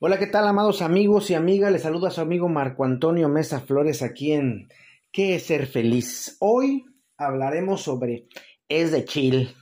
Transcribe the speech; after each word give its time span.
Hola, 0.00 0.18
¿qué 0.18 0.26
tal, 0.26 0.48
amados 0.48 0.82
amigos 0.82 1.30
y 1.30 1.34
amigas? 1.34 1.70
Les 1.70 1.82
saluda 1.82 2.10
su 2.10 2.20
amigo 2.20 2.48
Marco 2.48 2.84
Antonio 2.84 3.28
Mesa 3.28 3.60
Flores 3.60 4.02
aquí 4.02 4.32
en 4.32 4.68
¿Qué 5.12 5.36
es 5.36 5.44
ser 5.44 5.68
feliz? 5.68 6.36
Hoy 6.40 6.84
hablaremos 7.16 7.82
sobre 7.82 8.26
es 8.68 8.90
de 8.90 9.04
chill, 9.04 9.54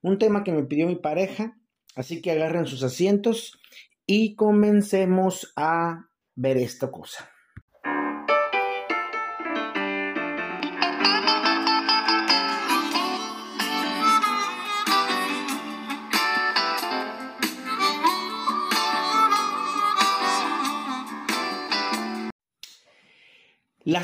un 0.00 0.18
tema 0.18 0.44
que 0.44 0.52
me 0.52 0.62
pidió 0.62 0.86
mi 0.86 0.94
pareja, 0.94 1.58
así 1.96 2.22
que 2.22 2.30
agarren 2.30 2.66
sus 2.66 2.84
asientos 2.84 3.58
y 4.06 4.36
comencemos 4.36 5.52
a 5.56 6.08
ver 6.36 6.56
esta 6.56 6.92
cosa. 6.92 7.33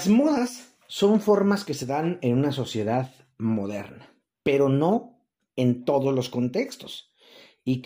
Las 0.00 0.08
modas 0.08 0.78
son 0.86 1.20
formas 1.20 1.62
que 1.62 1.74
se 1.74 1.84
dan 1.84 2.18
en 2.22 2.38
una 2.38 2.52
sociedad 2.52 3.12
moderna, 3.36 4.10
pero 4.42 4.70
no 4.70 5.26
en 5.56 5.84
todos 5.84 6.14
los 6.14 6.30
contextos. 6.30 7.12
Y 7.66 7.82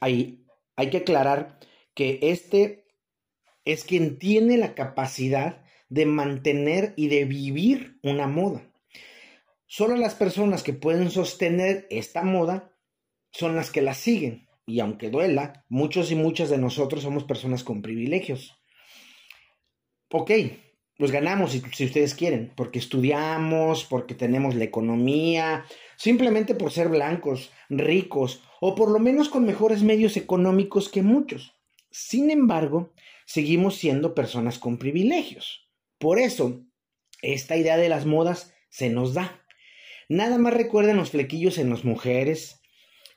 hay, 0.00 0.46
hay 0.76 0.90
que 0.90 0.98
aclarar 0.98 1.58
que 1.92 2.20
este 2.22 2.86
es 3.64 3.82
quien 3.82 4.20
tiene 4.20 4.58
la 4.58 4.76
capacidad 4.76 5.64
de 5.88 6.06
mantener 6.06 6.94
y 6.96 7.08
de 7.08 7.24
vivir 7.24 7.98
una 8.04 8.28
moda. 8.28 8.70
Solo 9.66 9.96
las 9.96 10.14
personas 10.14 10.62
que 10.62 10.72
pueden 10.72 11.10
sostener 11.10 11.88
esta 11.90 12.22
moda 12.22 12.78
son 13.32 13.56
las 13.56 13.72
que 13.72 13.82
la 13.82 13.94
siguen. 13.94 14.46
Y 14.66 14.78
aunque 14.78 15.10
duela, 15.10 15.64
muchos 15.68 16.12
y 16.12 16.14
muchas 16.14 16.48
de 16.48 16.58
nosotros 16.58 17.02
somos 17.02 17.24
personas 17.24 17.64
con 17.64 17.82
privilegios. 17.82 18.56
Ok, 20.12 20.30
los 20.98 21.12
ganamos 21.12 21.52
si, 21.52 21.60
si, 21.72 21.84
ustedes 21.84 22.14
quieren, 22.14 22.52
porque 22.56 22.78
estudiamos, 22.78 23.84
porque 23.84 24.14
tenemos 24.14 24.54
la 24.54 24.64
economía, 24.64 25.64
simplemente 25.96 26.54
por 26.54 26.72
ser 26.72 26.88
blancos, 26.88 27.50
ricos 27.68 28.42
o 28.60 28.74
por 28.74 28.90
lo 28.90 28.98
menos 28.98 29.28
con 29.28 29.44
mejores 29.44 29.82
medios 29.82 30.16
económicos 30.16 30.88
que 30.88 31.02
muchos. 31.02 31.54
Sin 31.90 32.30
embargo, 32.30 32.92
seguimos 33.26 33.76
siendo 33.76 34.14
personas 34.14 34.58
con 34.58 34.78
privilegios. 34.78 35.68
Por 35.98 36.18
eso, 36.18 36.62
esta 37.22 37.56
idea 37.56 37.76
de 37.76 37.88
las 37.88 38.06
modas 38.06 38.54
se 38.68 38.90
nos 38.90 39.14
da. 39.14 39.42
Nada 40.08 40.38
más 40.38 40.54
recuerden 40.54 40.96
los 40.96 41.10
flequillos 41.10 41.58
en 41.58 41.70
las 41.70 41.84
mujeres, 41.84 42.60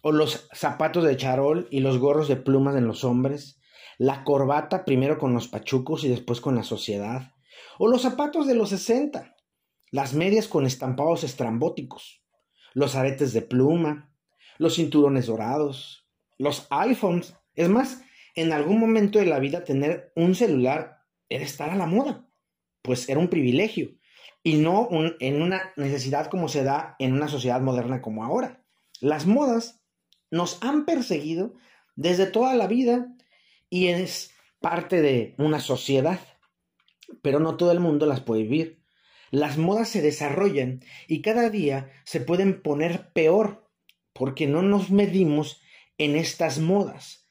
o 0.02 0.12
los 0.12 0.48
zapatos 0.54 1.04
de 1.04 1.18
charol 1.18 1.68
y 1.72 1.82
los 1.82 1.98
gorros 1.98 2.28
de 2.28 2.38
plumas 2.38 2.76
en 2.76 2.88
los 2.88 3.04
hombres, 3.04 3.60
la 3.98 4.24
corbata 4.24 4.86
primero 4.86 5.18
con 5.18 5.34
los 5.34 5.48
pachucos 5.48 6.04
y 6.04 6.10
después 6.10 6.40
con 6.40 6.56
la 6.56 6.64
sociedad, 6.64 7.34
o 7.78 7.88
los 7.88 8.02
zapatos 8.02 8.48
de 8.48 8.56
los 8.56 8.70
60, 8.70 9.36
las 9.92 10.14
medias 10.14 10.48
con 10.48 10.66
estampados 10.66 11.24
estrambóticos, 11.24 12.24
los 12.74 12.96
aretes 12.96 13.34
de 13.34 13.42
pluma, 13.42 14.12
los 14.58 14.76
cinturones 14.76 15.28
dorados, 15.28 16.08
los 16.38 16.68
iPhones. 16.70 17.36
Es 17.56 17.70
más, 17.70 18.02
en 18.36 18.52
algún 18.54 18.80
momento 18.80 19.20
de 19.20 19.26
la 19.26 19.40
vida 19.40 19.64
tener 19.64 20.12
un 20.16 20.36
celular 20.36 21.00
era 21.28 21.44
estar 21.44 21.70
a 21.70 21.76
la 21.76 21.86
moda, 21.86 22.28
pues 22.82 23.10
era 23.10 23.20
un 23.20 23.30
privilegio 23.30 23.96
y 24.44 24.58
no 24.58 24.90
en 25.20 25.42
una 25.42 25.74
necesidad 25.76 26.28
como 26.28 26.48
se 26.48 26.64
da 26.64 26.96
en 27.00 27.14
una 27.14 27.28
sociedad 27.28 27.62
moderna 27.62 28.02
como 28.02 28.24
ahora. 28.24 28.64
Las 29.02 29.26
modas 29.26 29.82
nos 30.32 30.62
han 30.64 30.86
perseguido 30.86 31.54
desde 31.96 32.26
toda 32.26 32.56
la 32.56 32.68
vida 32.68 33.14
y 33.70 33.88
es 33.88 34.32
parte 34.60 35.02
de 35.02 35.36
una 35.38 35.60
sociedad 35.60 36.20
pero 37.22 37.40
no 37.40 37.58
todo 37.58 37.72
el 37.72 37.80
mundo 37.80 38.06
las 38.06 38.22
puede 38.22 38.44
vivir. 38.44 38.84
Las 39.32 39.58
modas 39.58 39.90
se 39.90 40.02
desarrollan 40.02 40.82
y 41.08 41.22
cada 41.22 41.50
día 41.50 41.92
se 42.04 42.20
pueden 42.20 42.62
poner 42.62 43.12
peor 43.14 43.70
porque 44.14 44.48
no 44.48 44.62
nos 44.62 44.90
medimos 44.90 45.62
en 45.98 46.16
estas 46.16 46.60
modas. 46.60 47.28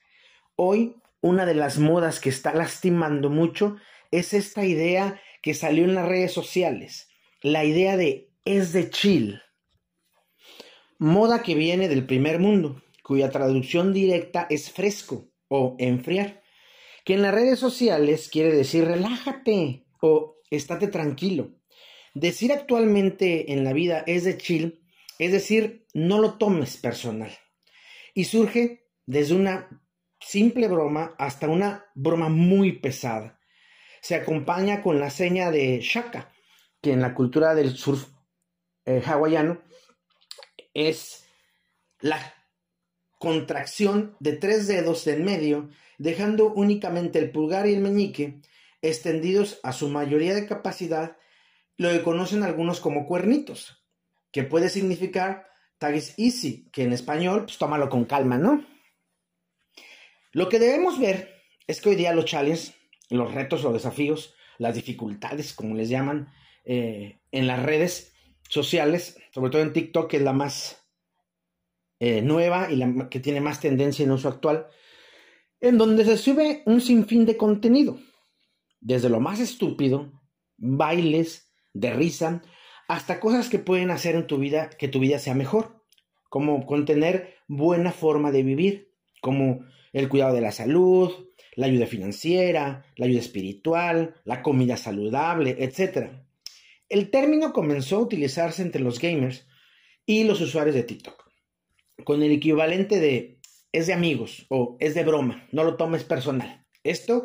Hoy 0.56 0.96
una 1.20 1.46
de 1.46 1.54
las 1.54 1.78
modas 1.78 2.20
que 2.20 2.28
está 2.28 2.54
lastimando 2.54 3.30
mucho 3.30 3.76
es 4.10 4.34
esta 4.34 4.64
idea 4.64 5.20
que 5.42 5.54
salió 5.54 5.84
en 5.84 5.94
las 5.94 6.08
redes 6.08 6.32
sociales, 6.32 7.08
la 7.42 7.64
idea 7.64 7.96
de 7.96 8.30
es 8.44 8.72
de 8.72 8.90
chill. 8.90 9.42
Moda 10.98 11.42
que 11.42 11.54
viene 11.54 11.88
del 11.88 12.06
primer 12.06 12.38
mundo, 12.38 12.82
cuya 13.02 13.30
traducción 13.30 13.92
directa 13.92 14.46
es 14.50 14.70
fresco 14.70 15.28
o 15.48 15.76
enfriar 15.78 16.42
que 17.04 17.14
en 17.14 17.22
las 17.22 17.34
redes 17.34 17.58
sociales 17.58 18.28
quiere 18.30 18.54
decir 18.54 18.84
relájate 18.84 19.86
o 20.00 20.36
estate 20.50 20.88
tranquilo. 20.88 21.54
Decir 22.14 22.52
actualmente 22.52 23.52
en 23.52 23.64
la 23.64 23.72
vida 23.72 24.02
es 24.06 24.24
de 24.24 24.36
chill, 24.36 24.82
es 25.18 25.32
decir, 25.32 25.86
no 25.94 26.18
lo 26.18 26.34
tomes 26.34 26.76
personal. 26.76 27.30
Y 28.14 28.24
surge 28.24 28.86
desde 29.06 29.34
una 29.34 29.68
simple 30.20 30.68
broma 30.68 31.14
hasta 31.18 31.48
una 31.48 31.86
broma 31.94 32.28
muy 32.28 32.72
pesada. 32.72 33.38
Se 34.00 34.14
acompaña 34.14 34.82
con 34.82 35.00
la 35.00 35.10
seña 35.10 35.50
de 35.50 35.80
shaka, 35.80 36.32
que 36.80 36.92
en 36.92 37.00
la 37.00 37.14
cultura 37.14 37.54
del 37.54 37.76
surf 37.76 38.08
eh, 38.84 39.02
hawaiano 39.04 39.60
es 40.72 41.26
la 42.00 42.37
contracción 43.18 44.16
de 44.20 44.32
tres 44.32 44.66
dedos 44.66 45.06
en 45.06 45.24
medio 45.24 45.68
dejando 45.98 46.52
únicamente 46.52 47.18
el 47.18 47.30
pulgar 47.30 47.66
y 47.66 47.74
el 47.74 47.80
meñique 47.80 48.40
extendidos 48.80 49.58
a 49.64 49.72
su 49.72 49.88
mayoría 49.88 50.34
de 50.34 50.46
capacidad, 50.46 51.16
lo 51.76 51.90
que 51.90 52.02
conocen 52.02 52.44
algunos 52.44 52.80
como 52.80 53.06
cuernitos, 53.06 53.84
que 54.30 54.44
puede 54.44 54.68
significar 54.68 55.48
tagis 55.78 56.14
easy, 56.16 56.68
que 56.72 56.84
en 56.84 56.92
español, 56.92 57.44
pues 57.44 57.58
tómalo 57.58 57.88
con 57.88 58.04
calma, 58.04 58.38
¿no? 58.38 58.64
Lo 60.32 60.48
que 60.48 60.58
debemos 60.58 60.98
ver 60.98 61.42
es 61.66 61.80
que 61.80 61.90
hoy 61.90 61.96
día 61.96 62.12
los 62.12 62.24
challenges, 62.24 62.74
los 63.10 63.32
retos 63.32 63.64
o 63.64 63.72
desafíos, 63.72 64.34
las 64.58 64.74
dificultades, 64.74 65.52
como 65.52 65.74
les 65.74 65.88
llaman, 65.88 66.32
eh, 66.64 67.20
en 67.32 67.46
las 67.46 67.62
redes 67.62 68.12
sociales, 68.48 69.18
sobre 69.32 69.50
todo 69.50 69.62
en 69.62 69.72
TikTok, 69.72 70.10
que 70.10 70.16
es 70.18 70.22
la 70.22 70.32
más 70.32 70.87
eh, 72.00 72.22
nueva 72.22 72.70
y 72.70 72.76
la 72.76 73.08
que 73.08 73.20
tiene 73.20 73.40
más 73.40 73.60
tendencia 73.60 74.04
en 74.04 74.12
uso 74.12 74.28
actual, 74.28 74.68
en 75.60 75.78
donde 75.78 76.04
se 76.04 76.16
sube 76.16 76.62
un 76.66 76.80
sinfín 76.80 77.26
de 77.26 77.36
contenido, 77.36 77.98
desde 78.80 79.08
lo 79.08 79.20
más 79.20 79.40
estúpido, 79.40 80.12
bailes, 80.56 81.52
de 81.74 81.92
risa, 81.92 82.42
hasta 82.88 83.20
cosas 83.20 83.48
que 83.48 83.58
pueden 83.58 83.90
hacer 83.90 84.14
en 84.14 84.26
tu 84.26 84.38
vida 84.38 84.70
que 84.70 84.88
tu 84.88 85.00
vida 85.00 85.18
sea 85.18 85.34
mejor, 85.34 85.84
como 86.28 86.66
contener 86.66 87.36
buena 87.46 87.92
forma 87.92 88.30
de 88.30 88.42
vivir, 88.42 88.92
como 89.20 89.64
el 89.92 90.08
cuidado 90.08 90.34
de 90.34 90.40
la 90.40 90.52
salud, 90.52 91.10
la 91.54 91.66
ayuda 91.66 91.86
financiera, 91.86 92.84
la 92.96 93.06
ayuda 93.06 93.20
espiritual, 93.20 94.14
la 94.24 94.42
comida 94.42 94.76
saludable, 94.76 95.56
etc. 95.58 96.10
El 96.88 97.10
término 97.10 97.52
comenzó 97.52 97.96
a 97.96 98.00
utilizarse 98.00 98.62
entre 98.62 98.80
los 98.80 99.00
gamers 99.00 99.46
y 100.06 100.24
los 100.24 100.40
usuarios 100.40 100.74
de 100.74 100.84
TikTok, 100.84 101.27
con 102.04 102.22
el 102.22 102.32
equivalente 102.32 103.00
de 103.00 103.38
es 103.72 103.86
de 103.86 103.92
amigos 103.92 104.46
o 104.48 104.76
es 104.80 104.94
de 104.94 105.04
broma, 105.04 105.46
no 105.52 105.64
lo 105.64 105.76
tomes 105.76 106.04
personal. 106.04 106.66
Esto 106.82 107.24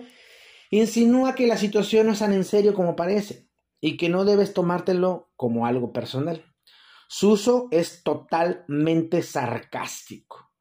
insinúa 0.69 1.35
que 1.35 1.47
la 1.47 1.57
situación 1.57 2.07
no 2.07 2.13
es 2.13 2.19
tan 2.19 2.33
en 2.33 2.43
serio 2.43 2.73
como 2.73 2.95
parece 2.95 3.47
y 3.79 3.97
que 3.97 4.09
no 4.09 4.25
debes 4.25 4.53
tomártelo 4.53 5.31
como 5.35 5.65
algo 5.65 5.93
personal. 5.93 6.43
Su 7.07 7.31
uso 7.31 7.67
es 7.71 8.03
totalmente 8.03 9.21
sarcástico. 9.21 10.51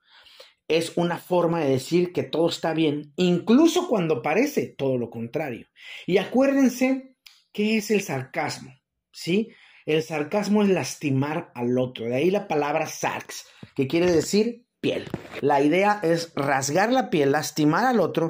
Es 0.69 0.93
una 0.97 1.19
forma 1.19 1.61
de 1.61 1.71
decir 1.71 2.13
que 2.13 2.23
todo 2.23 2.49
está 2.49 2.75
bien, 2.75 3.13
incluso 3.17 3.89
cuando 3.89 4.23
parece 4.23 4.67
todo 4.67 4.99
lo 4.99 5.11
contrario. 5.11 5.67
Y 6.07 6.19
acuérdense 6.19 7.17
qué 7.53 7.79
es 7.79 7.91
el 7.91 8.03
sarcasmo, 8.03 8.73
¿sí? 9.13 9.51
El 9.85 10.03
sarcasmo 10.03 10.63
es 10.63 10.69
lastimar 10.69 11.51
al 11.55 11.79
otro, 11.79 12.07
de 12.07 12.17
ahí 12.17 12.31
la 12.31 12.47
palabra 12.47 12.87
sarx, 12.87 13.47
que 13.75 13.89
quiere 13.89 14.11
decir 14.11 14.67
piel. 14.81 15.09
La 15.41 15.63
idea 15.63 16.01
es 16.03 16.33
rasgar 16.35 16.93
la 16.93 17.11
piel, 17.11 17.33
lastimar 17.33 17.85
al 17.85 18.01
otro, 18.01 18.29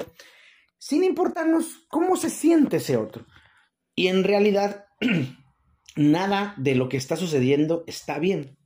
sin 0.77 1.03
importarnos 1.03 1.85
cómo 1.89 2.17
se 2.17 2.29
siente 2.29 2.77
ese 2.77 2.97
otro. 2.97 3.25
Y 3.95 4.07
en 4.07 4.23
realidad, 4.23 4.85
nada 5.95 6.55
de 6.57 6.75
lo 6.75 6.89
que 6.89 6.97
está 6.97 7.15
sucediendo 7.15 7.83
está 7.87 8.17
bien. 8.17 8.57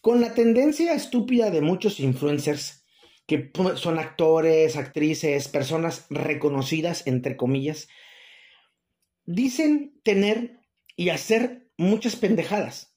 Con 0.00 0.20
la 0.20 0.32
tendencia 0.32 0.94
estúpida 0.94 1.50
de 1.50 1.60
muchos 1.60 2.00
influencers, 2.00 2.86
que 3.26 3.52
son 3.74 3.98
actores, 3.98 4.76
actrices, 4.76 5.48
personas 5.48 6.06
reconocidas, 6.08 7.06
entre 7.06 7.36
comillas, 7.36 7.88
dicen 9.26 10.00
tener 10.02 10.60
y 10.96 11.10
hacer 11.10 11.67
muchas 11.78 12.16
pendejadas. 12.16 12.94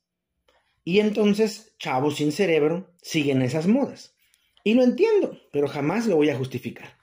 Y 0.84 1.00
entonces, 1.00 1.76
chavos 1.78 2.18
sin 2.18 2.32
cerebro 2.34 2.94
siguen 3.02 3.42
esas 3.42 3.68
modas. 3.68 4.16
Y 4.64 4.74
lo 4.74 4.84
entiendo, 4.84 5.40
pero 5.52 5.68
jamás 5.68 6.08
lo 6.08 6.18
voy 6.18 6.30
a 6.30 6.38
justificar. 6.38 7.00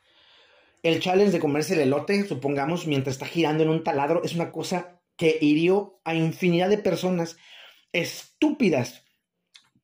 el 0.84 1.00
challenge 1.00 1.32
de 1.32 1.40
comerse 1.40 1.74
el 1.74 1.80
elote, 1.80 2.24
supongamos, 2.26 2.86
mientras 2.86 3.16
está 3.16 3.26
girando 3.26 3.64
en 3.64 3.68
un 3.68 3.82
taladro, 3.82 4.22
es 4.22 4.34
una 4.34 4.52
cosa 4.52 5.00
que 5.16 5.36
hirió 5.40 6.00
a 6.04 6.14
infinidad 6.14 6.68
de 6.68 6.78
personas 6.78 7.36
estúpidas, 7.92 9.04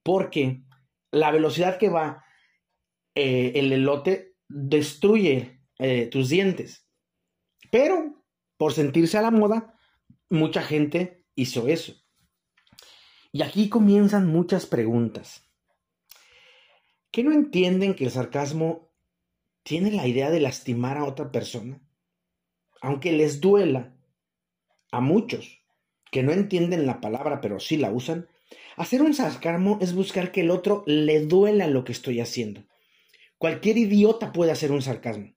porque 0.04 0.62
la 1.10 1.32
velocidad 1.32 1.78
que 1.78 1.88
va 1.88 2.24
eh, 3.16 3.52
el 3.56 3.72
elote 3.72 4.36
destruye 4.48 5.60
eh, 5.78 6.06
tus 6.06 6.28
dientes. 6.28 6.88
Pero, 7.72 8.24
por 8.56 8.72
sentirse 8.72 9.18
a 9.18 9.22
la 9.22 9.32
moda, 9.32 9.74
mucha 10.30 10.62
gente 10.62 11.23
hizo 11.34 11.68
eso. 11.68 11.94
Y 13.32 13.42
aquí 13.42 13.68
comienzan 13.68 14.26
muchas 14.26 14.66
preguntas. 14.66 15.42
¿Qué 17.10 17.22
no 17.22 17.32
entienden 17.32 17.94
que 17.94 18.04
el 18.04 18.10
sarcasmo 18.10 18.90
tiene 19.62 19.90
la 19.90 20.06
idea 20.06 20.30
de 20.30 20.40
lastimar 20.40 20.98
a 20.98 21.04
otra 21.04 21.30
persona? 21.32 21.80
Aunque 22.80 23.12
les 23.12 23.40
duela 23.40 23.96
a 24.90 25.00
muchos 25.00 25.62
que 26.10 26.22
no 26.22 26.32
entienden 26.32 26.86
la 26.86 27.00
palabra 27.00 27.40
pero 27.40 27.58
sí 27.58 27.76
la 27.76 27.90
usan, 27.90 28.28
hacer 28.76 29.02
un 29.02 29.14
sarcasmo 29.14 29.78
es 29.80 29.94
buscar 29.94 30.30
que 30.30 30.42
el 30.42 30.50
otro 30.50 30.84
le 30.86 31.26
duela 31.26 31.66
lo 31.66 31.82
que 31.84 31.92
estoy 31.92 32.20
haciendo. 32.20 32.64
Cualquier 33.38 33.78
idiota 33.78 34.32
puede 34.32 34.52
hacer 34.52 34.70
un 34.70 34.82
sarcasmo, 34.82 35.34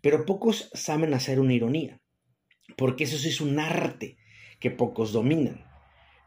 pero 0.00 0.24
pocos 0.24 0.70
saben 0.72 1.12
hacer 1.12 1.38
una 1.38 1.52
ironía, 1.52 2.00
porque 2.76 3.04
eso 3.04 3.18
sí 3.18 3.28
es 3.28 3.42
un 3.42 3.58
arte 3.58 4.16
que 4.60 4.70
pocos 4.70 5.12
dominan. 5.12 5.64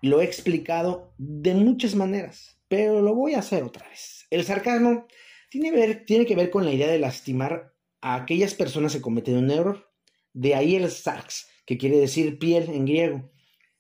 Lo 0.02 0.22
he 0.22 0.26
explicado 0.26 1.14
de 1.18 1.54
muchas 1.54 1.96
maneras, 1.96 2.62
pero 2.68 3.02
lo 3.02 3.16
voy 3.16 3.34
a 3.34 3.40
hacer 3.40 3.64
otra 3.64 3.88
vez. 3.90 4.26
El 4.30 4.44
sarcasmo 4.46 5.08
tiene, 5.50 5.96
tiene 5.96 6.26
que 6.26 6.36
ver 6.36 6.50
con 6.50 6.66
la 6.66 6.72
idea 6.72 6.88
de 6.88 7.00
lastimar 7.00 7.74
a 8.02 8.16
aquellas 8.16 8.54
personas 8.54 8.96
que 8.96 9.02
cometen 9.02 9.38
un 9.38 9.52
error. 9.52 9.92
De 10.34 10.56
ahí 10.56 10.76
el 10.76 10.90
sarx, 10.90 11.48
que 11.66 11.78
quiere 11.78 11.98
decir 11.98 12.40
piel 12.40 12.70
en 12.70 12.86
griego. 12.86 13.32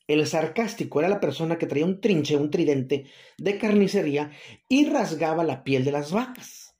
El 0.07 0.25
sarcástico 0.25 0.99
era 0.99 1.07
la 1.07 1.19
persona 1.19 1.57
que 1.57 1.67
traía 1.67 1.85
un 1.85 2.01
trinche, 2.01 2.35
un 2.35 2.49
tridente 2.49 3.05
de 3.37 3.57
carnicería 3.59 4.31
y 4.67 4.89
rasgaba 4.89 5.43
la 5.43 5.63
piel 5.63 5.85
de 5.85 5.91
las 5.91 6.11
vacas 6.11 6.75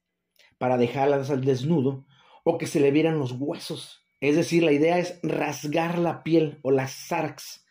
para 0.57 0.77
dejarlas 0.77 1.30
al 1.30 1.45
desnudo 1.45 2.07
o 2.44 2.57
que 2.57 2.65
se 2.65 2.80
le 2.80 2.89
vieran 2.92 3.19
los 3.19 3.33
huesos. 3.33 4.04
Es 4.21 4.36
decir, 4.36 4.63
la 4.63 4.71
idea 4.71 5.00
es 5.00 5.19
rasgar 5.24 5.98
la 5.98 6.24
piel 6.24 6.60
o 6.62 6.71
las 6.71 6.92
sarx. 6.92 7.66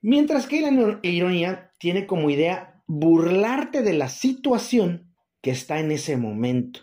Mientras 0.00 0.46
que 0.46 0.60
la 0.60 1.00
ironía 1.02 1.72
tiene 1.78 2.06
como 2.06 2.30
idea 2.30 2.82
burlarte 2.86 3.82
de 3.82 3.92
la 3.92 4.08
situación 4.08 5.14
que 5.40 5.50
está 5.50 5.78
en 5.78 5.90
ese 5.90 6.16
momento, 6.16 6.80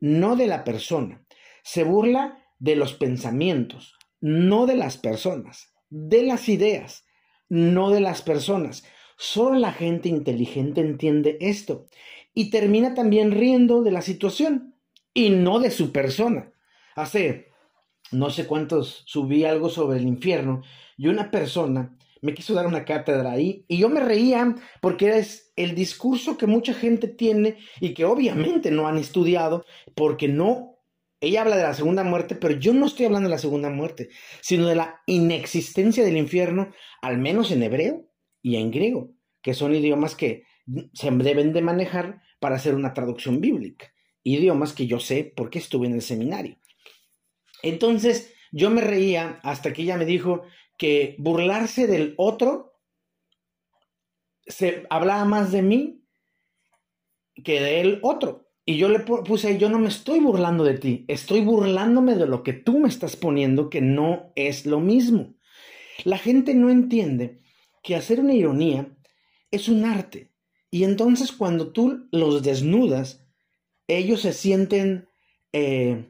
no 0.00 0.36
de 0.36 0.46
la 0.46 0.64
persona. 0.64 1.24
Se 1.62 1.84
burla 1.84 2.44
de 2.58 2.76
los 2.76 2.94
pensamientos, 2.94 3.96
no 4.20 4.66
de 4.66 4.76
las 4.76 4.96
personas, 4.96 5.72
de 5.90 6.22
las 6.22 6.48
ideas, 6.48 7.04
no 7.48 7.90
de 7.90 8.00
las 8.00 8.22
personas. 8.22 8.84
Solo 9.16 9.58
la 9.58 9.72
gente 9.72 10.08
inteligente 10.08 10.80
entiende 10.80 11.38
esto 11.40 11.86
y 12.34 12.50
termina 12.50 12.94
también 12.94 13.32
riendo 13.32 13.82
de 13.82 13.90
la 13.90 14.02
situación 14.02 14.74
y 15.12 15.30
no 15.30 15.58
de 15.58 15.70
su 15.70 15.92
persona. 15.92 16.52
Hace 16.94 17.47
no 18.12 18.30
sé 18.30 18.46
cuántos 18.46 19.02
subí 19.06 19.44
algo 19.44 19.68
sobre 19.68 19.98
el 19.98 20.06
infierno 20.06 20.62
y 20.96 21.08
una 21.08 21.30
persona 21.30 21.96
me 22.20 22.34
quiso 22.34 22.54
dar 22.54 22.66
una 22.66 22.84
cátedra 22.84 23.32
ahí 23.32 23.64
y 23.68 23.78
yo 23.78 23.88
me 23.88 24.00
reía 24.00 24.54
porque 24.80 25.18
es 25.18 25.52
el 25.56 25.74
discurso 25.74 26.36
que 26.36 26.46
mucha 26.46 26.74
gente 26.74 27.08
tiene 27.08 27.58
y 27.80 27.94
que 27.94 28.04
obviamente 28.04 28.70
no 28.70 28.88
han 28.88 28.98
estudiado 28.98 29.64
porque 29.94 30.28
no 30.28 30.78
ella 31.20 31.42
habla 31.42 31.56
de 31.56 31.64
la 31.64 31.74
segunda 31.74 32.04
muerte, 32.04 32.36
pero 32.36 32.54
yo 32.54 32.72
no 32.72 32.86
estoy 32.86 33.06
hablando 33.06 33.28
de 33.28 33.34
la 33.34 33.40
segunda 33.40 33.70
muerte, 33.70 34.10
sino 34.40 34.68
de 34.68 34.76
la 34.76 35.00
inexistencia 35.06 36.04
del 36.04 36.16
infierno, 36.16 36.72
al 37.02 37.18
menos 37.18 37.50
en 37.50 37.64
hebreo 37.64 38.08
y 38.40 38.54
en 38.56 38.70
griego, 38.70 39.10
que 39.42 39.54
son 39.54 39.74
idiomas 39.74 40.14
que 40.14 40.44
se 40.92 41.10
deben 41.10 41.52
de 41.52 41.62
manejar 41.62 42.22
para 42.38 42.54
hacer 42.54 42.76
una 42.76 42.94
traducción 42.94 43.40
bíblica, 43.40 43.92
idiomas 44.22 44.72
que 44.72 44.86
yo 44.86 45.00
sé 45.00 45.32
porque 45.34 45.58
estuve 45.58 45.88
en 45.88 45.94
el 45.94 46.02
seminario. 46.02 46.56
Entonces, 47.62 48.34
yo 48.52 48.70
me 48.70 48.80
reía 48.80 49.40
hasta 49.42 49.72
que 49.72 49.82
ella 49.82 49.96
me 49.96 50.06
dijo, 50.06 50.44
que 50.78 51.16
burlarse 51.18 51.86
del 51.86 52.14
otro 52.16 52.80
se 54.46 54.86
hablaba 54.88 55.24
más 55.26 55.52
de 55.52 55.60
mí 55.60 56.04
que 57.44 57.60
del 57.60 57.98
otro. 58.02 58.48
Y 58.64 58.76
yo 58.76 58.88
le 58.88 59.00
puse, 59.00 59.58
yo 59.58 59.68
no 59.68 59.78
me 59.78 59.88
estoy 59.88 60.20
burlando 60.20 60.62
de 60.62 60.78
ti, 60.78 61.04
estoy 61.08 61.40
burlándome 61.40 62.14
de 62.14 62.26
lo 62.26 62.42
que 62.42 62.52
tú 62.52 62.78
me 62.78 62.88
estás 62.88 63.16
poniendo, 63.16 63.70
que 63.70 63.80
no 63.80 64.32
es 64.36 64.66
lo 64.66 64.78
mismo. 64.78 65.34
La 66.04 66.18
gente 66.18 66.54
no 66.54 66.70
entiende 66.70 67.40
que 67.82 67.96
hacer 67.96 68.20
una 68.20 68.34
ironía 68.34 68.94
es 69.50 69.68
un 69.68 69.84
arte. 69.84 70.30
Y 70.70 70.84
entonces 70.84 71.32
cuando 71.32 71.72
tú 71.72 72.08
los 72.12 72.42
desnudas, 72.42 73.26
ellos 73.86 74.20
se 74.20 74.34
sienten 74.34 75.08
eh, 75.52 76.04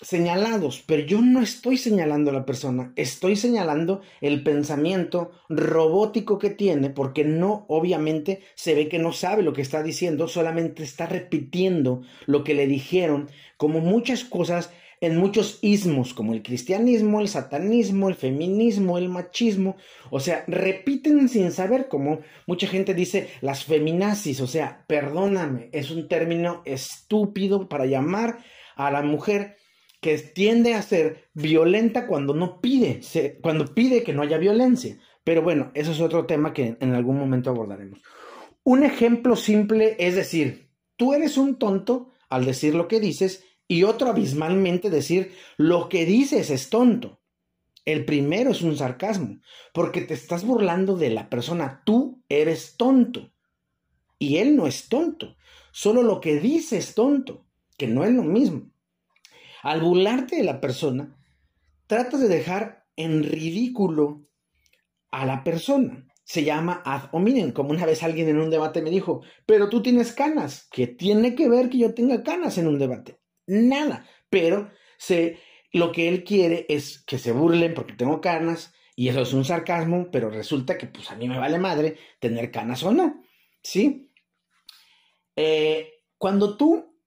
señalados, 0.00 0.82
pero 0.86 1.02
yo 1.02 1.20
no 1.20 1.40
estoy 1.40 1.76
señalando 1.76 2.30
a 2.30 2.34
la 2.34 2.44
persona, 2.44 2.92
estoy 2.96 3.36
señalando 3.36 4.02
el 4.20 4.42
pensamiento 4.42 5.30
robótico 5.48 6.38
que 6.38 6.50
tiene, 6.50 6.90
porque 6.90 7.24
no, 7.24 7.64
obviamente, 7.68 8.42
se 8.54 8.74
ve 8.74 8.88
que 8.88 8.98
no 8.98 9.12
sabe 9.12 9.42
lo 9.42 9.52
que 9.52 9.62
está 9.62 9.82
diciendo, 9.82 10.28
solamente 10.28 10.82
está 10.82 11.06
repitiendo 11.06 12.02
lo 12.26 12.44
que 12.44 12.54
le 12.54 12.66
dijeron, 12.66 13.28
como 13.56 13.80
muchas 13.80 14.24
cosas 14.24 14.70
en 15.00 15.16
muchos 15.18 15.58
ismos, 15.60 16.14
como 16.14 16.32
el 16.32 16.42
cristianismo, 16.42 17.20
el 17.20 17.28
satanismo, 17.28 18.08
el 18.08 18.14
feminismo, 18.14 18.96
el 18.96 19.08
machismo, 19.08 19.76
o 20.10 20.20
sea, 20.20 20.44
repiten 20.46 21.28
sin 21.28 21.52
saber, 21.52 21.88
como 21.88 22.20
mucha 22.46 22.66
gente 22.66 22.94
dice, 22.94 23.28
las 23.40 23.64
feminazis, 23.64 24.40
o 24.40 24.46
sea, 24.46 24.84
perdóname, 24.86 25.68
es 25.72 25.90
un 25.90 26.08
término 26.08 26.62
estúpido 26.64 27.68
para 27.68 27.86
llamar 27.86 28.38
a 28.76 28.90
la 28.90 29.02
mujer 29.02 29.56
que 30.04 30.18
tiende 30.18 30.74
a 30.74 30.82
ser 30.82 31.30
violenta 31.32 32.06
cuando 32.06 32.34
no 32.34 32.60
pide, 32.60 33.00
cuando 33.40 33.72
pide 33.72 34.02
que 34.02 34.12
no 34.12 34.20
haya 34.20 34.36
violencia. 34.36 34.98
Pero 35.24 35.40
bueno, 35.40 35.70
eso 35.72 35.92
es 35.92 36.00
otro 36.02 36.26
tema 36.26 36.52
que 36.52 36.76
en 36.78 36.92
algún 36.92 37.18
momento 37.18 37.48
abordaremos. 37.48 38.02
Un 38.64 38.82
ejemplo 38.82 39.34
simple 39.34 39.96
es 39.98 40.14
decir, 40.14 40.68
tú 40.96 41.14
eres 41.14 41.38
un 41.38 41.58
tonto 41.58 42.10
al 42.28 42.44
decir 42.44 42.74
lo 42.74 42.86
que 42.86 43.00
dices 43.00 43.46
y 43.66 43.84
otro 43.84 44.10
abismalmente 44.10 44.90
decir 44.90 45.32
lo 45.56 45.88
que 45.88 46.04
dices 46.04 46.50
es 46.50 46.68
tonto. 46.68 47.22
El 47.86 48.04
primero 48.04 48.50
es 48.50 48.60
un 48.60 48.76
sarcasmo, 48.76 49.38
porque 49.72 50.02
te 50.02 50.12
estás 50.12 50.44
burlando 50.44 50.98
de 50.98 51.08
la 51.08 51.30
persona. 51.30 51.80
Tú 51.86 52.22
eres 52.28 52.76
tonto. 52.76 53.32
Y 54.18 54.36
él 54.36 54.54
no 54.54 54.66
es 54.66 54.90
tonto. 54.90 55.38
Solo 55.72 56.02
lo 56.02 56.20
que 56.20 56.38
dice 56.40 56.76
es 56.76 56.94
tonto, 56.94 57.46
que 57.78 57.86
no 57.86 58.04
es 58.04 58.12
lo 58.12 58.22
mismo. 58.22 58.73
Al 59.64 59.80
burlarte 59.80 60.36
de 60.36 60.44
la 60.44 60.60
persona, 60.60 61.16
tratas 61.86 62.20
de 62.20 62.28
dejar 62.28 62.84
en 62.96 63.22
ridículo 63.22 64.28
a 65.10 65.24
la 65.24 65.42
persona. 65.42 66.06
Se 66.22 66.44
llama 66.44 66.82
ad 66.84 67.08
hominem, 67.12 67.52
como 67.52 67.70
una 67.70 67.86
vez 67.86 68.02
alguien 68.02 68.28
en 68.28 68.40
un 68.40 68.50
debate 68.50 68.82
me 68.82 68.90
dijo, 68.90 69.22
pero 69.46 69.70
tú 69.70 69.80
tienes 69.80 70.12
canas. 70.12 70.68
¿Qué 70.70 70.86
tiene 70.86 71.34
que 71.34 71.48
ver 71.48 71.70
que 71.70 71.78
yo 71.78 71.94
tenga 71.94 72.22
canas 72.22 72.58
en 72.58 72.66
un 72.66 72.78
debate? 72.78 73.20
Nada. 73.46 74.06
Pero 74.28 74.70
se, 74.98 75.38
lo 75.72 75.92
que 75.92 76.10
él 76.10 76.24
quiere 76.24 76.66
es 76.68 77.02
que 77.02 77.16
se 77.16 77.32
burlen 77.32 77.72
porque 77.72 77.94
tengo 77.94 78.20
canas 78.20 78.74
y 78.94 79.08
eso 79.08 79.22
es 79.22 79.32
un 79.32 79.46
sarcasmo, 79.46 80.10
pero 80.12 80.28
resulta 80.28 80.76
que 80.76 80.88
pues 80.88 81.10
a 81.10 81.16
mí 81.16 81.26
me 81.26 81.38
vale 81.38 81.58
madre 81.58 81.96
tener 82.20 82.50
canas 82.50 82.82
o 82.82 82.92
no. 82.92 83.22
¿Sí? 83.62 84.10
Eh, 85.36 86.02
cuando 86.18 86.58
tú 86.58 86.98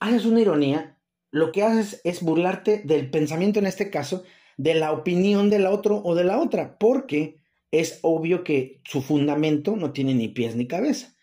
haces 0.00 0.24
una 0.24 0.40
ironía, 0.40 0.97
lo 1.30 1.52
que 1.52 1.62
haces 1.62 2.00
es 2.04 2.22
burlarte 2.22 2.82
del 2.84 3.10
pensamiento, 3.10 3.58
en 3.58 3.66
este 3.66 3.90
caso, 3.90 4.24
de 4.56 4.74
la 4.74 4.92
opinión 4.92 5.50
del 5.50 5.66
otro 5.66 6.00
o 6.04 6.14
de 6.14 6.24
la 6.24 6.40
otra, 6.40 6.78
porque 6.78 7.42
es 7.70 7.98
obvio 8.02 8.44
que 8.44 8.80
su 8.84 9.02
fundamento 9.02 9.76
no 9.76 9.92
tiene 9.92 10.14
ni 10.14 10.28
pies 10.28 10.56
ni 10.56 10.66
cabeza. 10.66 11.14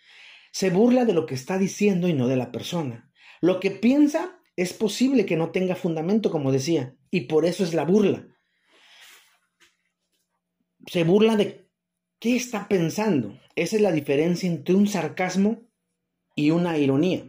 Se 0.52 0.70
burla 0.70 1.06
de 1.06 1.14
lo 1.14 1.26
que 1.26 1.36
está 1.36 1.58
diciendo 1.58 2.08
y 2.08 2.14
no 2.14 2.28
de 2.28 2.38
la 2.38 2.52
persona. 2.52 3.12
Lo 3.42 3.60
que 3.60 3.72
piensa 3.72 4.40
es 4.56 4.74
posible 4.74 5.26
que 5.26 5.36
no 5.36 5.52
tenga 5.52 5.76
fundamento, 5.76 6.32
como 6.32 6.52
decía, 6.52 6.96
y 7.12 7.22
por 7.22 7.46
eso 7.46 7.64
es 7.64 7.74
la 7.74 7.84
burla. 7.84 8.28
Se 10.88 11.04
burla 11.04 11.36
de 11.36 11.68
qué 12.20 12.36
está 12.36 12.68
pensando. 12.68 13.38
Esa 13.56 13.76
es 13.76 13.82
la 13.82 13.92
diferencia 13.92 14.48
entre 14.48 14.76
un 14.76 14.88
sarcasmo 14.88 15.64
y 16.36 16.52
una 16.52 16.78
ironía. 16.78 17.26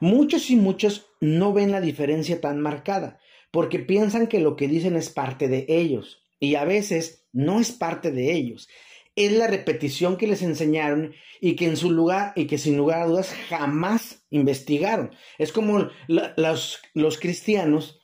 Muchos 0.00 0.50
y 0.50 0.56
muchos 0.56 1.06
no 1.24 1.52
ven 1.52 1.72
la 1.72 1.80
diferencia 1.80 2.40
tan 2.40 2.60
marcada, 2.60 3.18
porque 3.50 3.78
piensan 3.78 4.26
que 4.26 4.40
lo 4.40 4.56
que 4.56 4.68
dicen 4.68 4.94
es 4.94 5.08
parte 5.08 5.48
de 5.48 5.64
ellos, 5.68 6.22
y 6.38 6.56
a 6.56 6.64
veces 6.64 7.26
no 7.32 7.60
es 7.60 7.72
parte 7.72 8.12
de 8.12 8.32
ellos. 8.32 8.68
Es 9.16 9.32
la 9.32 9.46
repetición 9.46 10.16
que 10.16 10.26
les 10.26 10.42
enseñaron 10.42 11.14
y 11.40 11.56
que 11.56 11.66
en 11.66 11.76
su 11.76 11.90
lugar 11.90 12.32
y 12.36 12.46
que 12.46 12.58
sin 12.58 12.76
lugar 12.76 13.02
a 13.02 13.06
dudas 13.06 13.32
jamás 13.48 14.26
investigaron. 14.30 15.14
Es 15.38 15.52
como 15.52 15.88
los, 16.36 17.18
cristianos 17.20 18.00